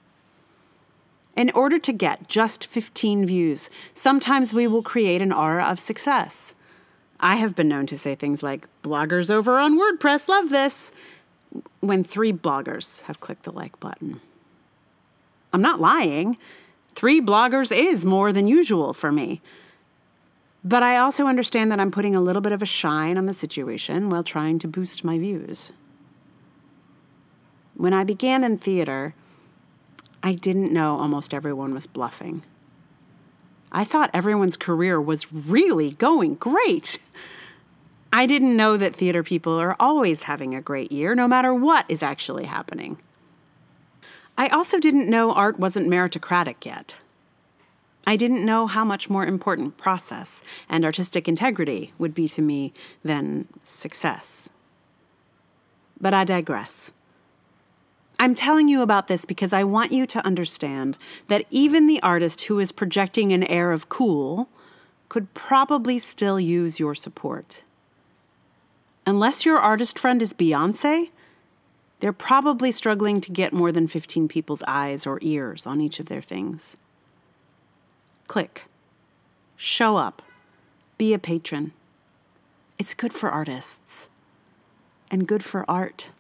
In 1.37 1.51
order 1.51 1.79
to 1.79 1.93
get 1.93 2.29
just 2.29 2.67
15 2.67 3.27
views, 3.27 3.69
sometimes 3.93 4.55
we 4.55 4.67
will 4.67 4.83
create 4.83 5.21
an 5.21 5.33
aura 5.33 5.65
of 5.65 5.81
success. 5.81 6.55
I 7.21 7.37
have 7.37 7.55
been 7.55 7.69
known 7.69 7.87
to 7.87 7.99
say 7.99 8.15
things 8.15 8.43
like, 8.43 8.67
bloggers 8.83 9.31
over 9.31 9.59
on 9.59 9.79
WordPress 9.79 10.27
love 10.27 10.49
this, 10.49 10.93
when 11.81 12.03
three 12.03 12.33
bloggers 12.33 13.03
have 13.03 13.21
clicked 13.21 13.43
the 13.43 13.53
like 13.53 13.79
button. 13.79 14.21
I'm 15.53 15.63
not 15.63 15.81
lying. 15.81 16.39
Three 16.95 17.21
bloggers 17.21 17.77
is 17.77 18.05
more 18.05 18.33
than 18.33 18.49
usual 18.49 18.95
for 18.95 19.13
me. 19.13 19.43
But 20.65 20.83
I 20.83 20.97
also 20.97 21.27
understand 21.27 21.71
that 21.71 21.81
I'm 21.81 21.91
putting 21.91 22.15
a 22.15 22.21
little 22.21 22.43
bit 22.43 22.53
of 22.53 22.63
a 22.63 22.67
shine 22.67 23.19
on 23.19 23.27
the 23.27 23.35
situation 23.35 24.11
while 24.11 24.23
trying 24.23 24.59
to 24.61 24.69
boost 24.69 25.05
my 25.05 25.19
views. 25.19 25.73
When 27.75 27.93
I 27.93 28.05
began 28.05 28.45
in 28.45 28.59
theater, 28.59 29.15
I 30.23 30.35
didn't 30.35 30.73
know 30.73 30.99
almost 30.99 31.33
everyone 31.33 31.73
was 31.73 31.87
bluffing. 31.87 32.43
I 33.73 33.85
thought 33.85 34.11
everyone's 34.13 34.57
career 34.57 35.01
was 35.01 35.33
really 35.33 35.93
going 35.93 36.35
great. 36.35 36.99
I 38.13 38.27
didn't 38.27 38.57
know 38.57 38.77
that 38.77 38.95
theater 38.95 39.23
people 39.23 39.61
are 39.61 39.77
always 39.79 40.25
having 40.25 40.55
a 40.55 40.61
great 40.61 40.91
year, 40.91 41.15
no 41.15 41.29
matter 41.29 41.55
what 41.55 41.85
is 41.89 42.03
actually 42.03 42.47
happening. 42.47 42.99
I 44.37 44.49
also 44.49 44.81
didn't 44.81 45.09
know 45.09 45.33
art 45.33 45.59
wasn't 45.59 45.89
meritocratic 45.89 46.65
yet. 46.65 46.97
I 48.07 48.17
didn't 48.17 48.45
know 48.45 48.67
how 48.67 48.85
much 48.85 49.11
more 49.11 49.25
important 49.25 49.77
process 49.77 50.43
and 50.69 50.85
artistic 50.85 51.29
integrity 51.29 51.93
would 51.99 52.15
be 52.15 52.27
to 52.29 52.43
me 52.43 52.73
than 53.05 53.47
success. 53.63 54.51
But 56.01 56.15
I 56.15 56.25
digress. 56.25 56.93
I'm 58.21 58.35
telling 58.35 58.69
you 58.69 58.83
about 58.83 59.09
this 59.09 59.25
because 59.25 59.55
I 59.55 59.65
want 59.65 59.93
you 59.93 60.05
to 60.05 60.25
understand 60.27 60.99
that 61.29 61.47
even 61.49 61.87
the 61.87 62.03
artist 62.03 62.43
who 62.43 62.59
is 62.59 62.71
projecting 62.71 63.33
an 63.33 63.45
air 63.45 63.73
of 63.73 63.89
cool 63.89 64.51
could 65.09 65.33
probably 65.33 65.99
still 65.99 66.39
use 66.39 66.79
your 66.79 66.95
support. 66.95 67.63
Unless 69.07 69.47
your 69.47 69.59
artist 69.59 69.99
friend 69.99 70.21
is 70.21 70.35
Beyonce, 70.35 71.09
they're 72.01 72.13
probably 72.13 72.71
struggling 72.71 73.23
to 73.23 73.33
get 73.33 73.55
more 73.55 73.73
than 73.73 73.89
15 73.89 74.29
people's 74.29 74.63
eyes 74.69 75.07
or 75.07 75.19
ears 75.23 75.67
on 75.67 75.81
each 75.81 75.99
of 75.99 76.07
their 76.07 76.21
things. 76.21 76.77
Click. 78.29 78.67
Show 79.57 79.97
up. 79.97 80.21
Be 80.99 81.15
a 81.15 81.19
patron. 81.19 81.73
It's 82.79 82.93
good 82.93 83.15
for 83.15 83.31
artists 83.31 84.11
and 85.11 85.27
good 85.27 85.43
for 85.43 85.65
art. 85.71 86.11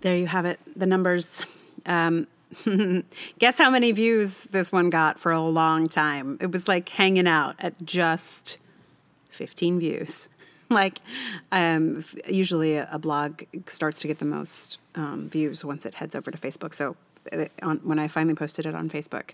There 0.00 0.16
you 0.16 0.26
have 0.26 0.46
it, 0.46 0.58
the 0.74 0.86
numbers. 0.86 1.44
Um, 1.86 2.26
guess 3.38 3.58
how 3.58 3.70
many 3.70 3.92
views 3.92 4.44
this 4.44 4.72
one 4.72 4.90
got 4.90 5.20
for 5.20 5.32
a 5.32 5.40
long 5.40 5.88
time? 5.88 6.38
It 6.40 6.50
was 6.50 6.68
like 6.68 6.88
hanging 6.88 7.26
out 7.26 7.56
at 7.58 7.84
just 7.84 8.58
15 9.30 9.78
views. 9.78 10.28
like, 10.70 11.00
um, 11.52 12.04
usually 12.28 12.76
a, 12.76 12.98
blog 12.98 13.42
starts 13.66 14.00
to 14.00 14.06
get 14.08 14.18
the 14.18 14.24
most 14.24 14.78
um, 14.94 15.28
views 15.28 15.64
once 15.64 15.84
it 15.84 15.94
heads 15.94 16.14
over 16.14 16.30
to 16.30 16.38
Facebook. 16.38 16.74
So 16.74 16.96
uh, 17.32 17.46
on, 17.62 17.78
when 17.78 17.98
I 17.98 18.08
finally 18.08 18.34
posted 18.34 18.66
it 18.66 18.74
on 18.74 18.88
Facebook, 18.88 19.30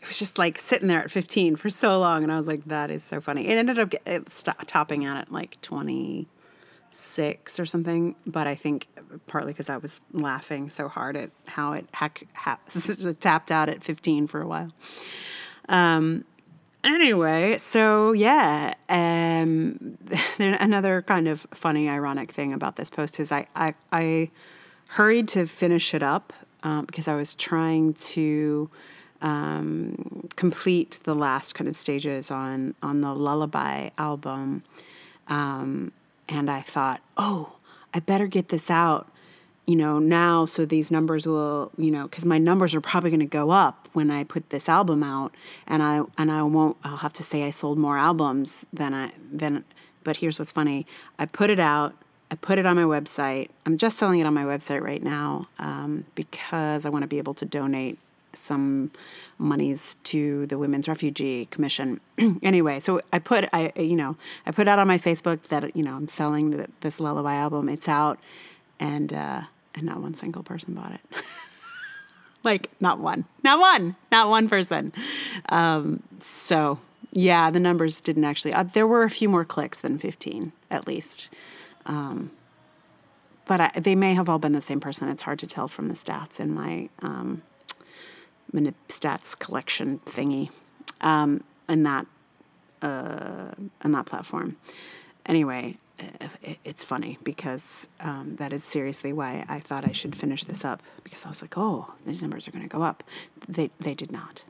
it 0.00 0.08
was 0.08 0.18
just 0.18 0.38
like 0.38 0.58
sitting 0.58 0.88
there 0.88 1.00
at 1.00 1.10
15 1.10 1.56
for 1.56 1.70
so 1.70 1.98
long. 1.98 2.22
And 2.22 2.32
I 2.32 2.36
was 2.36 2.46
like, 2.46 2.64
that 2.66 2.90
is 2.90 3.04
so 3.04 3.20
funny. 3.20 3.48
It 3.48 3.54
ended 3.56 3.78
up 3.78 3.90
get, 3.90 4.32
st- 4.32 4.66
topping 4.66 5.04
out 5.04 5.16
at 5.16 5.32
like 5.32 5.58
26 6.90 7.60
or 7.60 7.66
something. 7.66 8.14
But 8.26 8.46
I 8.46 8.54
think 8.54 8.88
partly 9.26 9.52
because 9.52 9.68
I 9.68 9.76
was 9.76 10.00
laughing 10.12 10.70
so 10.70 10.88
hard 10.88 11.16
at 11.16 11.30
how 11.46 11.72
it 11.72 11.86
ha- 11.92 12.58
tapped 13.20 13.50
out 13.50 13.68
at 13.68 13.82
15 13.82 14.26
for 14.26 14.40
a 14.40 14.46
while. 14.46 14.70
Um, 15.68 16.24
anyway, 16.84 17.58
so 17.58 18.12
yeah, 18.12 18.74
um, 18.88 19.98
another 20.38 21.02
kind 21.02 21.28
of 21.28 21.46
funny, 21.52 21.88
ironic 21.88 22.32
thing 22.32 22.52
about 22.52 22.76
this 22.76 22.90
post 22.90 23.20
is 23.20 23.32
I, 23.32 23.46
I, 23.54 23.74
I 23.92 24.30
hurried 24.88 25.28
to 25.28 25.46
finish 25.46 25.94
it 25.94 26.02
up 26.02 26.32
um, 26.62 26.84
because 26.86 27.08
I 27.08 27.14
was 27.14 27.34
trying 27.34 27.94
to 27.94 28.70
um, 29.20 30.28
complete 30.36 31.00
the 31.02 31.14
last 31.14 31.54
kind 31.54 31.68
of 31.68 31.76
stages 31.76 32.30
on 32.30 32.74
on 32.82 33.00
the 33.00 33.12
Lullaby 33.12 33.90
album, 33.98 34.62
um, 35.26 35.92
and 36.28 36.50
I 36.50 36.60
thought, 36.60 37.00
oh, 37.16 37.54
I 37.94 38.00
better 38.00 38.26
get 38.26 38.48
this 38.48 38.70
out 38.70 39.10
you 39.68 39.76
know, 39.76 39.98
now 39.98 40.46
so 40.46 40.64
these 40.64 40.90
numbers 40.90 41.26
will, 41.26 41.70
you 41.76 41.90
know, 41.90 42.04
because 42.04 42.24
my 42.24 42.38
numbers 42.38 42.74
are 42.74 42.80
probably 42.80 43.10
going 43.10 43.20
to 43.20 43.26
go 43.26 43.50
up 43.50 43.86
when 43.92 44.10
I 44.10 44.24
put 44.24 44.48
this 44.48 44.66
album 44.66 45.02
out, 45.02 45.34
and 45.66 45.82
I 45.82 46.00
and 46.16 46.32
I 46.32 46.42
won't. 46.42 46.78
I'll 46.82 46.96
have 46.96 47.12
to 47.12 47.22
say 47.22 47.44
I 47.44 47.50
sold 47.50 47.76
more 47.76 47.98
albums 47.98 48.64
than 48.72 48.94
I 48.94 49.12
than. 49.30 49.66
But 50.04 50.16
here's 50.16 50.38
what's 50.38 50.52
funny: 50.52 50.86
I 51.18 51.26
put 51.26 51.50
it 51.50 51.60
out. 51.60 51.94
I 52.30 52.36
put 52.36 52.58
it 52.58 52.64
on 52.64 52.76
my 52.76 52.84
website. 52.84 53.50
I'm 53.66 53.76
just 53.76 53.98
selling 53.98 54.20
it 54.20 54.24
on 54.24 54.32
my 54.32 54.44
website 54.44 54.80
right 54.80 55.02
now 55.02 55.48
um, 55.58 56.06
because 56.14 56.86
I 56.86 56.88
want 56.88 57.02
to 57.02 57.06
be 57.06 57.18
able 57.18 57.34
to 57.34 57.44
donate 57.44 57.98
some 58.38 58.90
monies 59.38 59.94
to 60.04 60.46
the 60.46 60.58
Women's 60.58 60.88
Refugee 60.88 61.46
Commission. 61.46 62.00
anyway, 62.42 62.80
so 62.80 63.00
I 63.12 63.18
put 63.18 63.48
I 63.52 63.72
you 63.76 63.96
know 63.96 64.16
I 64.46 64.50
put 64.50 64.68
out 64.68 64.78
on 64.78 64.88
my 64.88 64.98
Facebook 64.98 65.42
that 65.48 65.76
you 65.76 65.82
know 65.82 65.94
I'm 65.94 66.08
selling 66.08 66.50
the, 66.50 66.68
this 66.80 67.00
lullaby 67.00 67.34
album. 67.34 67.68
It's 67.68 67.88
out, 67.88 68.18
and. 68.80 69.12
Uh, 69.12 69.42
and 69.78 69.86
not 69.86 70.00
one 70.00 70.14
single 70.14 70.42
person 70.42 70.74
bought 70.74 70.92
it. 70.92 71.00
like, 72.44 72.70
not 72.80 72.98
one, 72.98 73.24
not 73.42 73.58
one, 73.58 73.96
not 74.10 74.28
one 74.28 74.48
person. 74.48 74.92
Um, 75.48 76.02
so, 76.20 76.80
yeah, 77.12 77.50
the 77.50 77.60
numbers 77.60 78.00
didn't 78.00 78.24
actually, 78.24 78.52
uh, 78.52 78.64
there 78.64 78.86
were 78.86 79.04
a 79.04 79.10
few 79.10 79.28
more 79.28 79.44
clicks 79.44 79.80
than 79.80 79.98
15 79.98 80.52
at 80.70 80.86
least. 80.86 81.30
Um, 81.86 82.30
but 83.46 83.60
I, 83.60 83.70
they 83.80 83.94
may 83.94 84.14
have 84.14 84.28
all 84.28 84.38
been 84.38 84.52
the 84.52 84.60
same 84.60 84.80
person. 84.80 85.08
It's 85.08 85.22
hard 85.22 85.38
to 85.38 85.46
tell 85.46 85.68
from 85.68 85.88
the 85.88 85.94
stats 85.94 86.38
in 86.38 86.52
my 86.52 86.90
um, 87.00 87.42
stats 88.88 89.38
collection 89.38 90.00
thingy 90.06 90.50
um, 91.00 91.42
in 91.68 91.82
that 91.84 92.06
uh, 92.82 93.52
in 93.84 93.92
that 93.92 94.06
platform. 94.06 94.56
Anyway, 95.26 95.76
it's 96.64 96.84
funny 96.84 97.18
because 97.24 97.88
um, 98.00 98.36
that 98.36 98.52
is 98.52 98.64
seriously 98.64 99.12
why 99.12 99.44
I 99.48 99.58
thought 99.58 99.84
I 99.84 99.92
should 99.92 100.16
finish 100.16 100.44
this 100.44 100.64
up 100.64 100.80
because 101.04 101.24
I 101.26 101.28
was 101.28 101.42
like, 101.42 101.58
oh, 101.58 101.92
these 102.06 102.22
numbers 102.22 102.46
are 102.48 102.52
going 102.52 102.68
to 102.68 102.76
go 102.76 102.82
up. 102.82 103.02
They 103.48 103.70
they 103.78 103.94
did 103.94 104.12
not. 104.12 104.44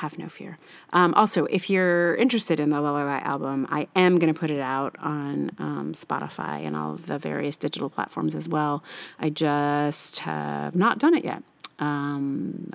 Have 0.00 0.18
no 0.18 0.28
fear. 0.28 0.58
Um, 0.92 1.14
also, 1.14 1.46
if 1.46 1.70
you're 1.70 2.14
interested 2.16 2.60
in 2.60 2.68
the 2.68 2.82
Lullaby 2.82 3.18
album, 3.20 3.66
I 3.70 3.88
am 3.96 4.18
going 4.18 4.32
to 4.32 4.38
put 4.38 4.50
it 4.50 4.60
out 4.60 4.94
on 4.98 5.52
um, 5.58 5.92
Spotify 5.94 6.66
and 6.66 6.76
all 6.76 6.96
the 6.96 7.18
various 7.18 7.56
digital 7.56 7.88
platforms 7.88 8.34
as 8.34 8.46
well. 8.46 8.84
I 9.18 9.30
just 9.30 10.18
have 10.18 10.76
not 10.76 10.98
done 10.98 11.14
it 11.14 11.24
yet. 11.24 11.42
um, 11.78 12.72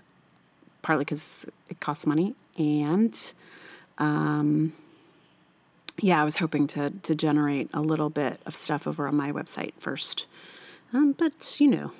partly 0.81 1.05
because 1.05 1.45
it 1.69 1.79
costs 1.79 2.05
money, 2.05 2.35
and 2.57 3.33
um, 3.97 4.73
yeah, 5.99 6.21
I 6.21 6.25
was 6.25 6.37
hoping 6.37 6.67
to 6.67 6.89
to 6.89 7.15
generate 7.15 7.69
a 7.73 7.81
little 7.81 8.09
bit 8.09 8.39
of 8.45 8.55
stuff 8.55 8.87
over 8.87 9.07
on 9.07 9.15
my 9.15 9.31
website 9.31 9.73
first, 9.79 10.27
um, 10.93 11.13
but 11.13 11.59
you 11.59 11.67
know, 11.67 11.91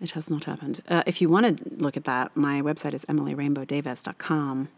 it 0.00 0.12
has 0.12 0.30
not 0.30 0.44
happened. 0.44 0.80
Uh, 0.88 1.02
if 1.06 1.20
you 1.20 1.28
want 1.28 1.58
to 1.58 1.74
look 1.76 1.96
at 1.96 2.04
that, 2.04 2.36
my 2.36 2.60
website 2.60 2.92
is 2.92 3.04
emilyrainbowdavis.com, 3.06 4.68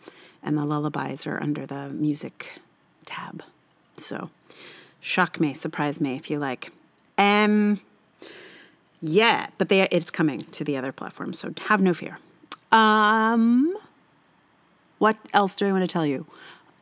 and 0.43 0.59
the 0.59 0.65
lullabies 0.65 1.27
are 1.27 1.43
under 1.43 1.67
the 1.67 1.89
music 1.91 2.61
tab. 3.05 3.43
So, 3.97 4.31
shock 5.01 5.41
me, 5.41 5.55
surprise 5.55 6.01
me 6.01 6.17
if 6.17 6.31
you 6.31 6.39
like. 6.39 6.73
Um, 7.17 7.81
yeah, 9.01 9.49
but 9.59 9.69
they 9.69 9.83
it's 9.91 10.11
coming 10.11 10.45
to 10.45 10.65
the 10.65 10.77
other 10.77 10.93
platforms, 10.93 11.39
so 11.39 11.53
have 11.67 11.81
no 11.81 11.95
fear. 11.95 12.19
Um, 12.73 13.77
what 14.99 15.17
else 15.33 15.57
do 15.57 15.67
I 15.67 15.73
want 15.73 15.83
to 15.83 15.93
tell 15.93 16.07
you? 16.07 16.27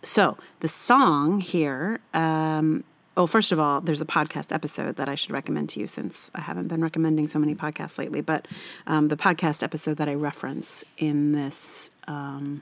So 0.03 0.39
the 0.61 0.69
song 0.69 1.41
here. 1.41 2.01
Um, 2.15 2.85
well, 3.17 3.27
first 3.27 3.51
of 3.51 3.59
all, 3.59 3.81
there's 3.81 4.03
a 4.03 4.07
podcast 4.07 4.53
episode 4.53 4.97
that 4.97 5.09
I 5.09 5.15
should 5.15 5.31
recommend 5.31 5.71
to 5.71 5.81
you 5.81 5.87
since 5.87 6.31
I 6.35 6.43
haven't 6.43 6.69
been 6.69 6.83
recommending 6.83 7.27
so 7.27 7.39
many 7.39 7.55
podcasts 7.55 7.97
lately. 7.97 8.21
But 8.21 8.47
um, 8.87 9.09
the 9.09 9.17
podcast 9.17 9.63
episode 9.63 9.97
that 9.97 10.09
I 10.09 10.15
reference 10.15 10.85
in 10.99 11.33
this 11.33 11.91
um, 12.07 12.61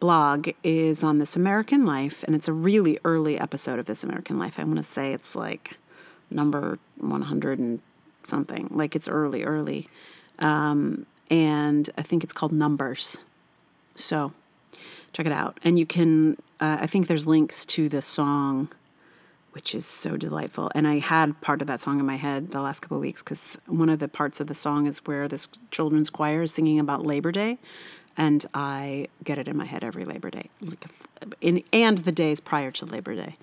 blog 0.00 0.50
is 0.64 1.04
on 1.04 1.18
This 1.18 1.36
American 1.36 1.86
Life, 1.86 2.24
and 2.24 2.34
it's 2.34 2.48
a 2.48 2.52
really 2.52 2.98
early 3.04 3.38
episode 3.38 3.78
of 3.78 3.86
This 3.86 4.02
American 4.02 4.38
Life. 4.38 4.58
I 4.58 4.64
want 4.64 4.78
to 4.78 4.82
say 4.82 5.12
it's 5.12 5.36
like 5.36 5.76
number 6.30 6.78
100 6.96 7.58
and 7.60 7.80
something. 8.24 8.68
Like 8.72 8.96
it's 8.96 9.08
early, 9.08 9.44
early. 9.44 9.88
Um, 10.40 11.06
and 11.30 11.88
I 11.96 12.02
think 12.02 12.24
it's 12.24 12.32
called 12.32 12.52
Numbers. 12.52 13.18
So 13.94 14.32
check 15.12 15.26
it 15.26 15.32
out. 15.32 15.58
And 15.64 15.78
you 15.78 15.86
can, 15.86 16.36
uh, 16.60 16.78
I 16.80 16.86
think 16.86 17.06
there's 17.06 17.26
links 17.26 17.64
to 17.66 17.88
the 17.88 18.02
song, 18.02 18.68
which 19.52 19.74
is 19.74 19.86
so 19.86 20.16
delightful. 20.16 20.70
And 20.74 20.86
I 20.86 20.98
had 20.98 21.40
part 21.40 21.60
of 21.60 21.66
that 21.66 21.80
song 21.80 21.98
in 21.98 22.06
my 22.06 22.16
head 22.16 22.50
the 22.50 22.60
last 22.60 22.80
couple 22.80 22.96
of 22.96 23.00
weeks 23.00 23.22
because 23.22 23.58
one 23.66 23.88
of 23.88 23.98
the 23.98 24.08
parts 24.08 24.40
of 24.40 24.46
the 24.46 24.54
song 24.54 24.86
is 24.86 24.98
where 25.06 25.28
this 25.28 25.48
children's 25.70 26.10
choir 26.10 26.42
is 26.42 26.52
singing 26.52 26.78
about 26.78 27.04
Labor 27.04 27.32
Day. 27.32 27.58
And 28.16 28.44
I 28.52 29.08
get 29.22 29.38
it 29.38 29.46
in 29.46 29.56
my 29.56 29.64
head 29.64 29.84
every 29.84 30.04
Labor 30.04 30.30
Day, 30.30 30.50
like 30.60 30.84
in, 31.40 31.62
and 31.72 31.98
the 31.98 32.10
days 32.10 32.40
prior 32.40 32.72
to 32.72 32.86
Labor 32.86 33.14
Day. 33.14 33.36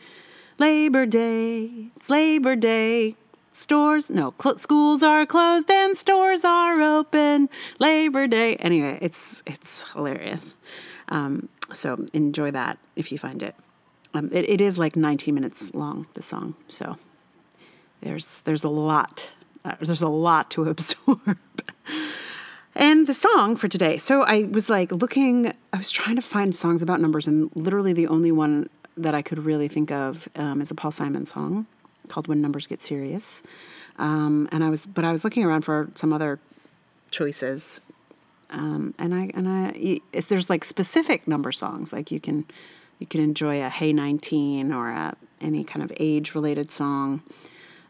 Labor 0.58 1.06
Day, 1.06 1.89
it's 1.95 2.10
Labor 2.10 2.56
Day. 2.56 3.15
Stores, 3.56 4.10
no, 4.10 4.34
cl- 4.44 4.58
schools 4.58 5.02
are 5.02 5.26
closed 5.26 5.72
and 5.72 5.98
stores 5.98 6.44
are 6.44 6.82
open. 6.82 7.48
Labor 7.80 8.28
Day. 8.28 8.58
Anyway, 8.58 9.00
it's 9.02 9.44
it's 9.46 9.86
hilarious. 9.94 10.58
Um, 11.08 11.48
so 11.72 12.06
enjoy 12.12 12.52
that 12.52 12.78
if 12.98 13.13
you 13.13 13.18
find 13.18 13.41
it. 13.41 13.56
Um, 14.13 14.30
it. 14.34 14.50
It 14.50 14.60
is 14.60 14.78
like 14.78 14.98
19 14.98 15.34
minutes 15.34 15.74
long, 15.74 16.06
the 16.15 16.22
song. 16.22 16.56
So 16.68 16.98
there's 18.02 18.41
there's 18.41 18.65
a 18.65 18.70
lot. 18.70 19.32
Uh, 19.63 19.76
there's 19.80 20.02
a 20.02 20.10
lot 20.10 20.52
to 20.52 20.63
absorb. 20.70 21.38
And 22.76 23.08
the 23.08 23.13
song 23.13 23.56
for 23.56 23.70
today. 23.70 23.96
So 23.96 24.24
I 24.24 24.44
was 24.52 24.70
like 24.70 24.91
looking, 24.91 25.54
I 25.72 25.78
was 25.78 25.91
trying 25.91 26.18
to 26.18 26.22
find 26.22 26.54
songs 26.54 26.82
about 26.82 27.00
numbers, 27.00 27.26
and 27.26 27.50
literally 27.56 27.94
the 27.94 28.08
only 28.08 28.34
one 28.34 28.70
that 28.98 29.15
I 29.15 29.22
could 29.22 29.39
really 29.39 29.70
think 29.70 29.91
of 29.91 30.28
um, 30.36 30.60
is 30.60 30.72
a 30.72 30.76
Paul 30.76 30.91
Simon 30.91 31.26
song 31.26 31.68
called 32.10 32.28
When 32.28 32.41
Numbers 32.41 32.68
Get 32.68 32.82
Serious. 32.82 33.44
Um, 33.98 34.50
and 34.52 34.63
I 34.63 34.70
was, 34.70 34.86
but 34.86 35.04
I 35.04 35.12
was 35.12 35.24
looking 35.24 35.44
around 35.44 35.62
for 35.62 35.89
some 35.96 36.12
other 36.12 36.39
choices. 37.12 37.82
Um, 38.50 38.94
and 39.00 39.13
I, 39.13 39.32
and 39.34 39.48
I, 39.48 40.00
if 40.13 40.28
there's 40.28 40.50
like 40.50 40.63
specific 40.63 41.28
number 41.28 41.52
songs, 41.52 41.94
like 41.94 42.12
you 42.12 42.20
can, 42.20 42.46
you 43.00 43.08
can 43.08 43.22
enjoy 43.22 43.63
a 43.63 43.70
Hey 43.70 43.94
19 43.94 44.72
or 44.72 44.89
a, 44.89 45.15
any 45.41 45.63
kind 45.63 45.84
of 45.84 45.91
age 45.98 46.36
related 46.36 46.72
song. 46.72 47.22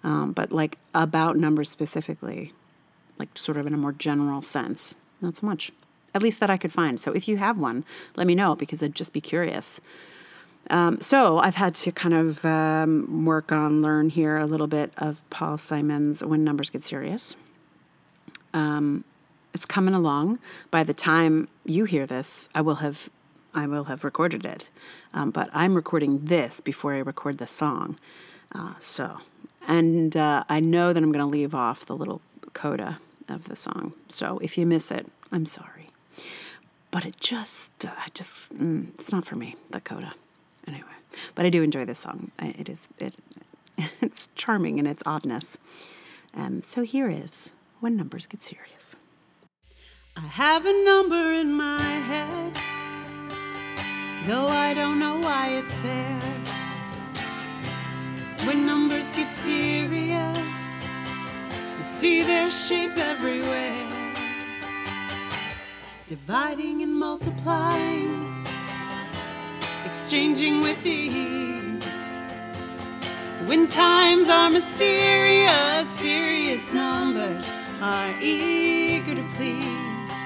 Um, 0.03 0.33
but 0.33 0.51
like 0.51 0.77
about 0.93 1.35
numbers 1.35 1.69
specifically, 1.69 2.53
like 3.17 3.35
sort 3.37 3.57
of 3.57 3.65
in 3.65 3.73
a 3.73 3.77
more 3.77 3.91
general 3.91 4.41
sense, 4.41 4.95
not 5.21 5.37
so 5.37 5.47
much. 5.47 5.71
At 6.13 6.21
least 6.21 6.39
that 6.39 6.49
I 6.49 6.57
could 6.57 6.71
find. 6.71 6.99
So 6.99 7.11
if 7.11 7.27
you 7.27 7.37
have 7.37 7.57
one, 7.57 7.83
let 8.15 8.27
me 8.27 8.35
know 8.35 8.55
because 8.55 8.81
I'd 8.83 8.95
just 8.95 9.13
be 9.13 9.21
curious. 9.21 9.81
Um, 10.69 10.99
so 10.99 11.37
I've 11.37 11.55
had 11.55 11.75
to 11.75 11.91
kind 11.91 12.13
of 12.13 12.43
um, 12.43 13.25
work 13.25 13.51
on, 13.51 13.81
learn 13.81 14.09
here 14.09 14.37
a 14.37 14.45
little 14.45 14.67
bit 14.67 14.91
of 14.97 15.27
Paul 15.29 15.57
Simon's 15.57 16.23
When 16.23 16.43
Numbers 16.43 16.69
Get 16.69 16.83
Serious. 16.83 17.35
Um, 18.53 19.03
it's 19.53 19.65
coming 19.65 19.93
along. 19.93 20.39
By 20.71 20.83
the 20.83 20.93
time 20.93 21.47
you 21.65 21.85
hear 21.85 22.05
this, 22.05 22.49
I 22.55 22.61
will 22.61 22.75
have 22.75 23.09
I 23.53 23.67
will 23.67 23.85
have 23.85 24.03
recorded 24.03 24.45
it. 24.45 24.69
Um, 25.13 25.31
but 25.31 25.49
I'm 25.53 25.75
recording 25.75 26.25
this 26.25 26.59
before 26.59 26.93
I 26.93 26.99
record 26.99 27.37
the 27.37 27.47
song. 27.47 27.97
Uh, 28.53 28.73
so, 28.79 29.19
and 29.65 30.15
uh, 30.17 30.43
I 30.49 30.59
know 30.59 30.91
that 30.91 31.01
I'm 31.01 31.11
going 31.13 31.23
to 31.23 31.31
leave 31.31 31.55
off 31.55 31.85
the 31.85 31.95
little 31.95 32.21
coda 32.51 32.99
of 33.29 33.45
the 33.45 33.55
song. 33.55 33.93
So 34.09 34.39
if 34.39 34.57
you 34.57 34.65
miss 34.65 34.91
it, 34.91 35.07
I'm 35.31 35.45
sorry. 35.45 35.89
But 36.91 37.05
it 37.05 37.17
just, 37.21 37.85
uh, 37.85 37.91
I 37.97 38.07
just, 38.13 38.53
mm, 38.57 38.89
it's 38.99 39.13
not 39.13 39.25
for 39.25 39.37
me, 39.37 39.55
the 39.69 39.79
coda. 39.79 40.13
Anyway, 40.67 40.87
but 41.35 41.45
I 41.45 41.49
do 41.49 41.63
enjoy 41.63 41.85
this 41.85 41.99
song. 41.99 42.31
It 42.39 42.69
is 42.69 42.89
it 42.99 43.15
it's 44.01 44.29
charming 44.35 44.77
in 44.77 44.87
its 44.87 45.03
oddness. 45.05 45.57
Um, 46.33 46.61
so 46.61 46.83
here 46.83 47.09
is 47.09 47.53
when 47.79 47.95
numbers 47.95 48.27
get 48.27 48.43
serious. 48.43 48.95
I 50.17 50.21
have 50.27 50.65
a 50.65 50.85
number 50.85 51.33
in 51.33 51.51
my 51.53 51.81
head, 51.81 52.53
though 54.27 54.47
I 54.47 54.73
don't 54.73 54.99
know 54.99 55.19
why 55.19 55.49
it's 55.49 55.75
there. 55.77 56.19
When 58.47 58.65
numbers 58.65 59.11
get 59.11 59.33
serious, 59.33 60.87
you 61.77 61.83
see 61.83 62.23
their 62.23 62.49
shape 62.49 62.97
everywhere, 62.97 63.89
dividing 66.07 66.81
and 66.81 66.93
multiplying 66.93 68.34
exchanging 69.95 70.59
with 70.59 70.85
ease. 70.85 72.13
When 73.45 73.65
times 73.65 74.27
are 74.27 74.49
mysterious, 74.49 75.87
serious 75.89 76.73
numbers 76.73 77.49
are 77.79 78.13
eager 78.21 79.15
to 79.15 79.23
please. 79.37 80.19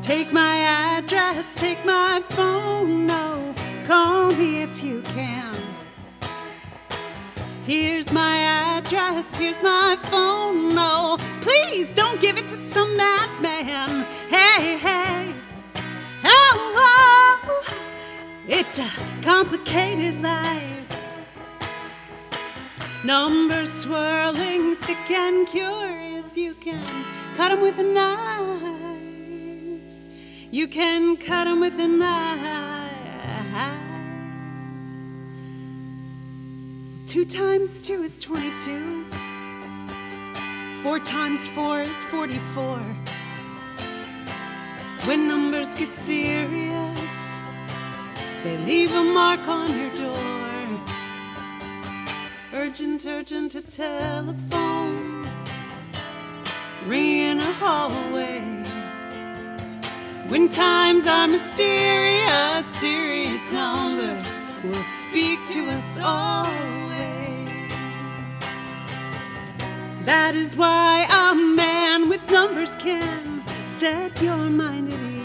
Take 0.00 0.32
my 0.32 0.56
address, 0.96 1.52
take 1.56 1.84
my 1.84 2.22
phone, 2.30 3.06
no, 3.06 3.54
call 3.84 4.32
me 4.32 4.62
if 4.62 4.82
you 4.82 5.02
can. 5.02 5.54
Here's 7.66 8.10
my 8.10 8.36
address, 8.78 9.36
here's 9.36 9.62
my 9.62 9.94
phone, 10.04 10.74
no, 10.74 11.18
please 11.42 11.92
don't 11.92 12.18
give 12.18 12.38
it 12.38 12.48
to 12.48 12.56
some 12.56 12.96
madman. 12.96 13.27
A 18.78 18.90
complicated 19.22 20.20
life. 20.22 20.96
Numbers 23.04 23.72
swirling, 23.72 24.76
thick 24.76 25.10
and 25.10 25.46
curious. 25.46 26.36
You 26.36 26.54
can 26.54 26.82
cut 27.36 27.48
them 27.50 27.60
with 27.62 27.78
a 27.78 27.82
knife. 27.82 28.80
You 30.50 30.68
can 30.68 31.16
cut 31.16 31.44
them 31.44 31.60
with 31.60 31.78
a 31.78 31.88
knife. 31.88 32.48
Two 37.08 37.24
times 37.24 37.80
two 37.80 38.02
is 38.02 38.18
22. 38.18 39.06
Four 40.82 41.00
times 41.00 41.48
four 41.48 41.80
is 41.80 42.04
44. 42.04 42.78
When 45.06 45.26
numbers 45.26 45.74
get 45.74 45.94
serious, 45.94 46.77
they 48.44 48.56
leave 48.58 48.94
a 48.94 49.04
mark 49.04 49.40
on 49.48 49.76
your 49.76 49.90
door. 49.90 50.38
Urgent, 52.52 53.04
urgent, 53.06 53.52
to 53.52 53.60
telephone, 53.62 55.28
ringing 56.86 57.38
a 57.38 57.52
hallway. 57.54 58.40
When 60.28 60.48
times 60.48 61.06
are 61.06 61.26
mysterious, 61.26 62.66
serious 62.66 63.50
numbers 63.50 64.40
will 64.62 64.84
speak 65.02 65.38
to 65.50 65.68
us 65.70 65.98
always. 65.98 66.48
That 70.04 70.34
is 70.34 70.56
why 70.56 71.06
a 71.10 71.34
man 71.34 72.08
with 72.08 72.30
numbers 72.30 72.76
can 72.76 73.42
set 73.66 74.20
your 74.22 74.50
mind 74.50 74.92
at 74.92 75.00
ease. 75.00 75.17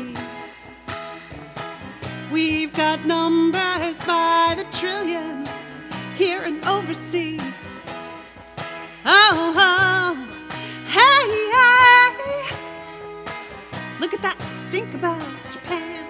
Got 2.74 3.06
numbers 3.06 4.04
by 4.04 4.56
the 4.58 4.64
trillions 4.76 5.78
here 6.16 6.42
and 6.42 6.66
overseas. 6.66 7.84
Oh, 9.06 9.54
oh 9.56 10.16
hey, 10.88 11.28
hey, 11.54 12.56
look 14.00 14.16
at 14.16 14.24
that 14.24 14.42
stink 14.42 14.92
about 14.96 15.22
Japan. 15.52 16.04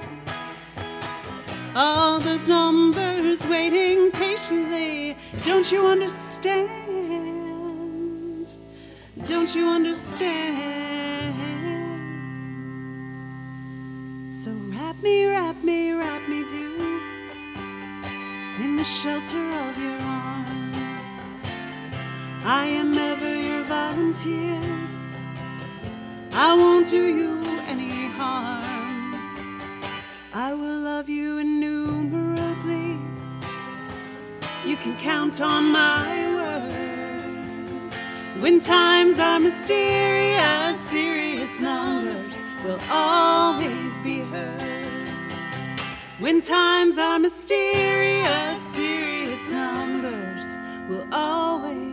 All 1.76 2.19
those 2.19 2.47
numbers 2.47 3.45
waiting 3.45 4.10
patiently. 4.12 5.17
Don't 5.43 5.69
you 5.69 5.86
understand? 5.86 6.69
Don't 9.26 9.54
you 9.54 9.67
understand? 9.67 10.83
Me, 15.04 15.26
wrap 15.26 15.62
me, 15.63 15.92
wrap 15.92 16.28
me, 16.30 16.48
do 16.48 17.02
in 18.63 18.78
the 18.78 18.84
shelter 18.86 19.50
of 19.66 19.78
your 19.78 20.00
arms. 20.00 21.08
I 22.46 22.68
am 22.68 22.98
ever 22.98 23.36
your 23.36 23.63
volunteer. 23.63 24.62
I 26.32 26.56
won't 26.56 26.88
do 26.88 27.04
you 27.20 27.42
any 27.68 28.08
harm. 28.18 29.16
I 30.34 30.54
will 30.54 30.80
love 30.80 31.10
you 31.10 31.39
innumerably. 31.39 32.98
You 34.66 34.78
can 34.78 34.96
count 34.98 35.42
on 35.42 35.72
my 35.72 36.08
word. 36.38 38.42
When 38.42 38.62
times 38.62 39.20
are 39.20 39.39
mysterious, 39.39 40.80
serious 40.80 41.60
numbers 41.60 42.42
will 42.63 42.80
always 42.89 44.00
be 44.00 44.22
heard. 44.22 44.83
When 46.19 46.41
times 46.41 46.99
are 46.99 47.17
mysterious, 47.17 48.62
serious 48.62 49.52
numbers 49.52 50.58
will 50.88 51.08
always 51.12 51.93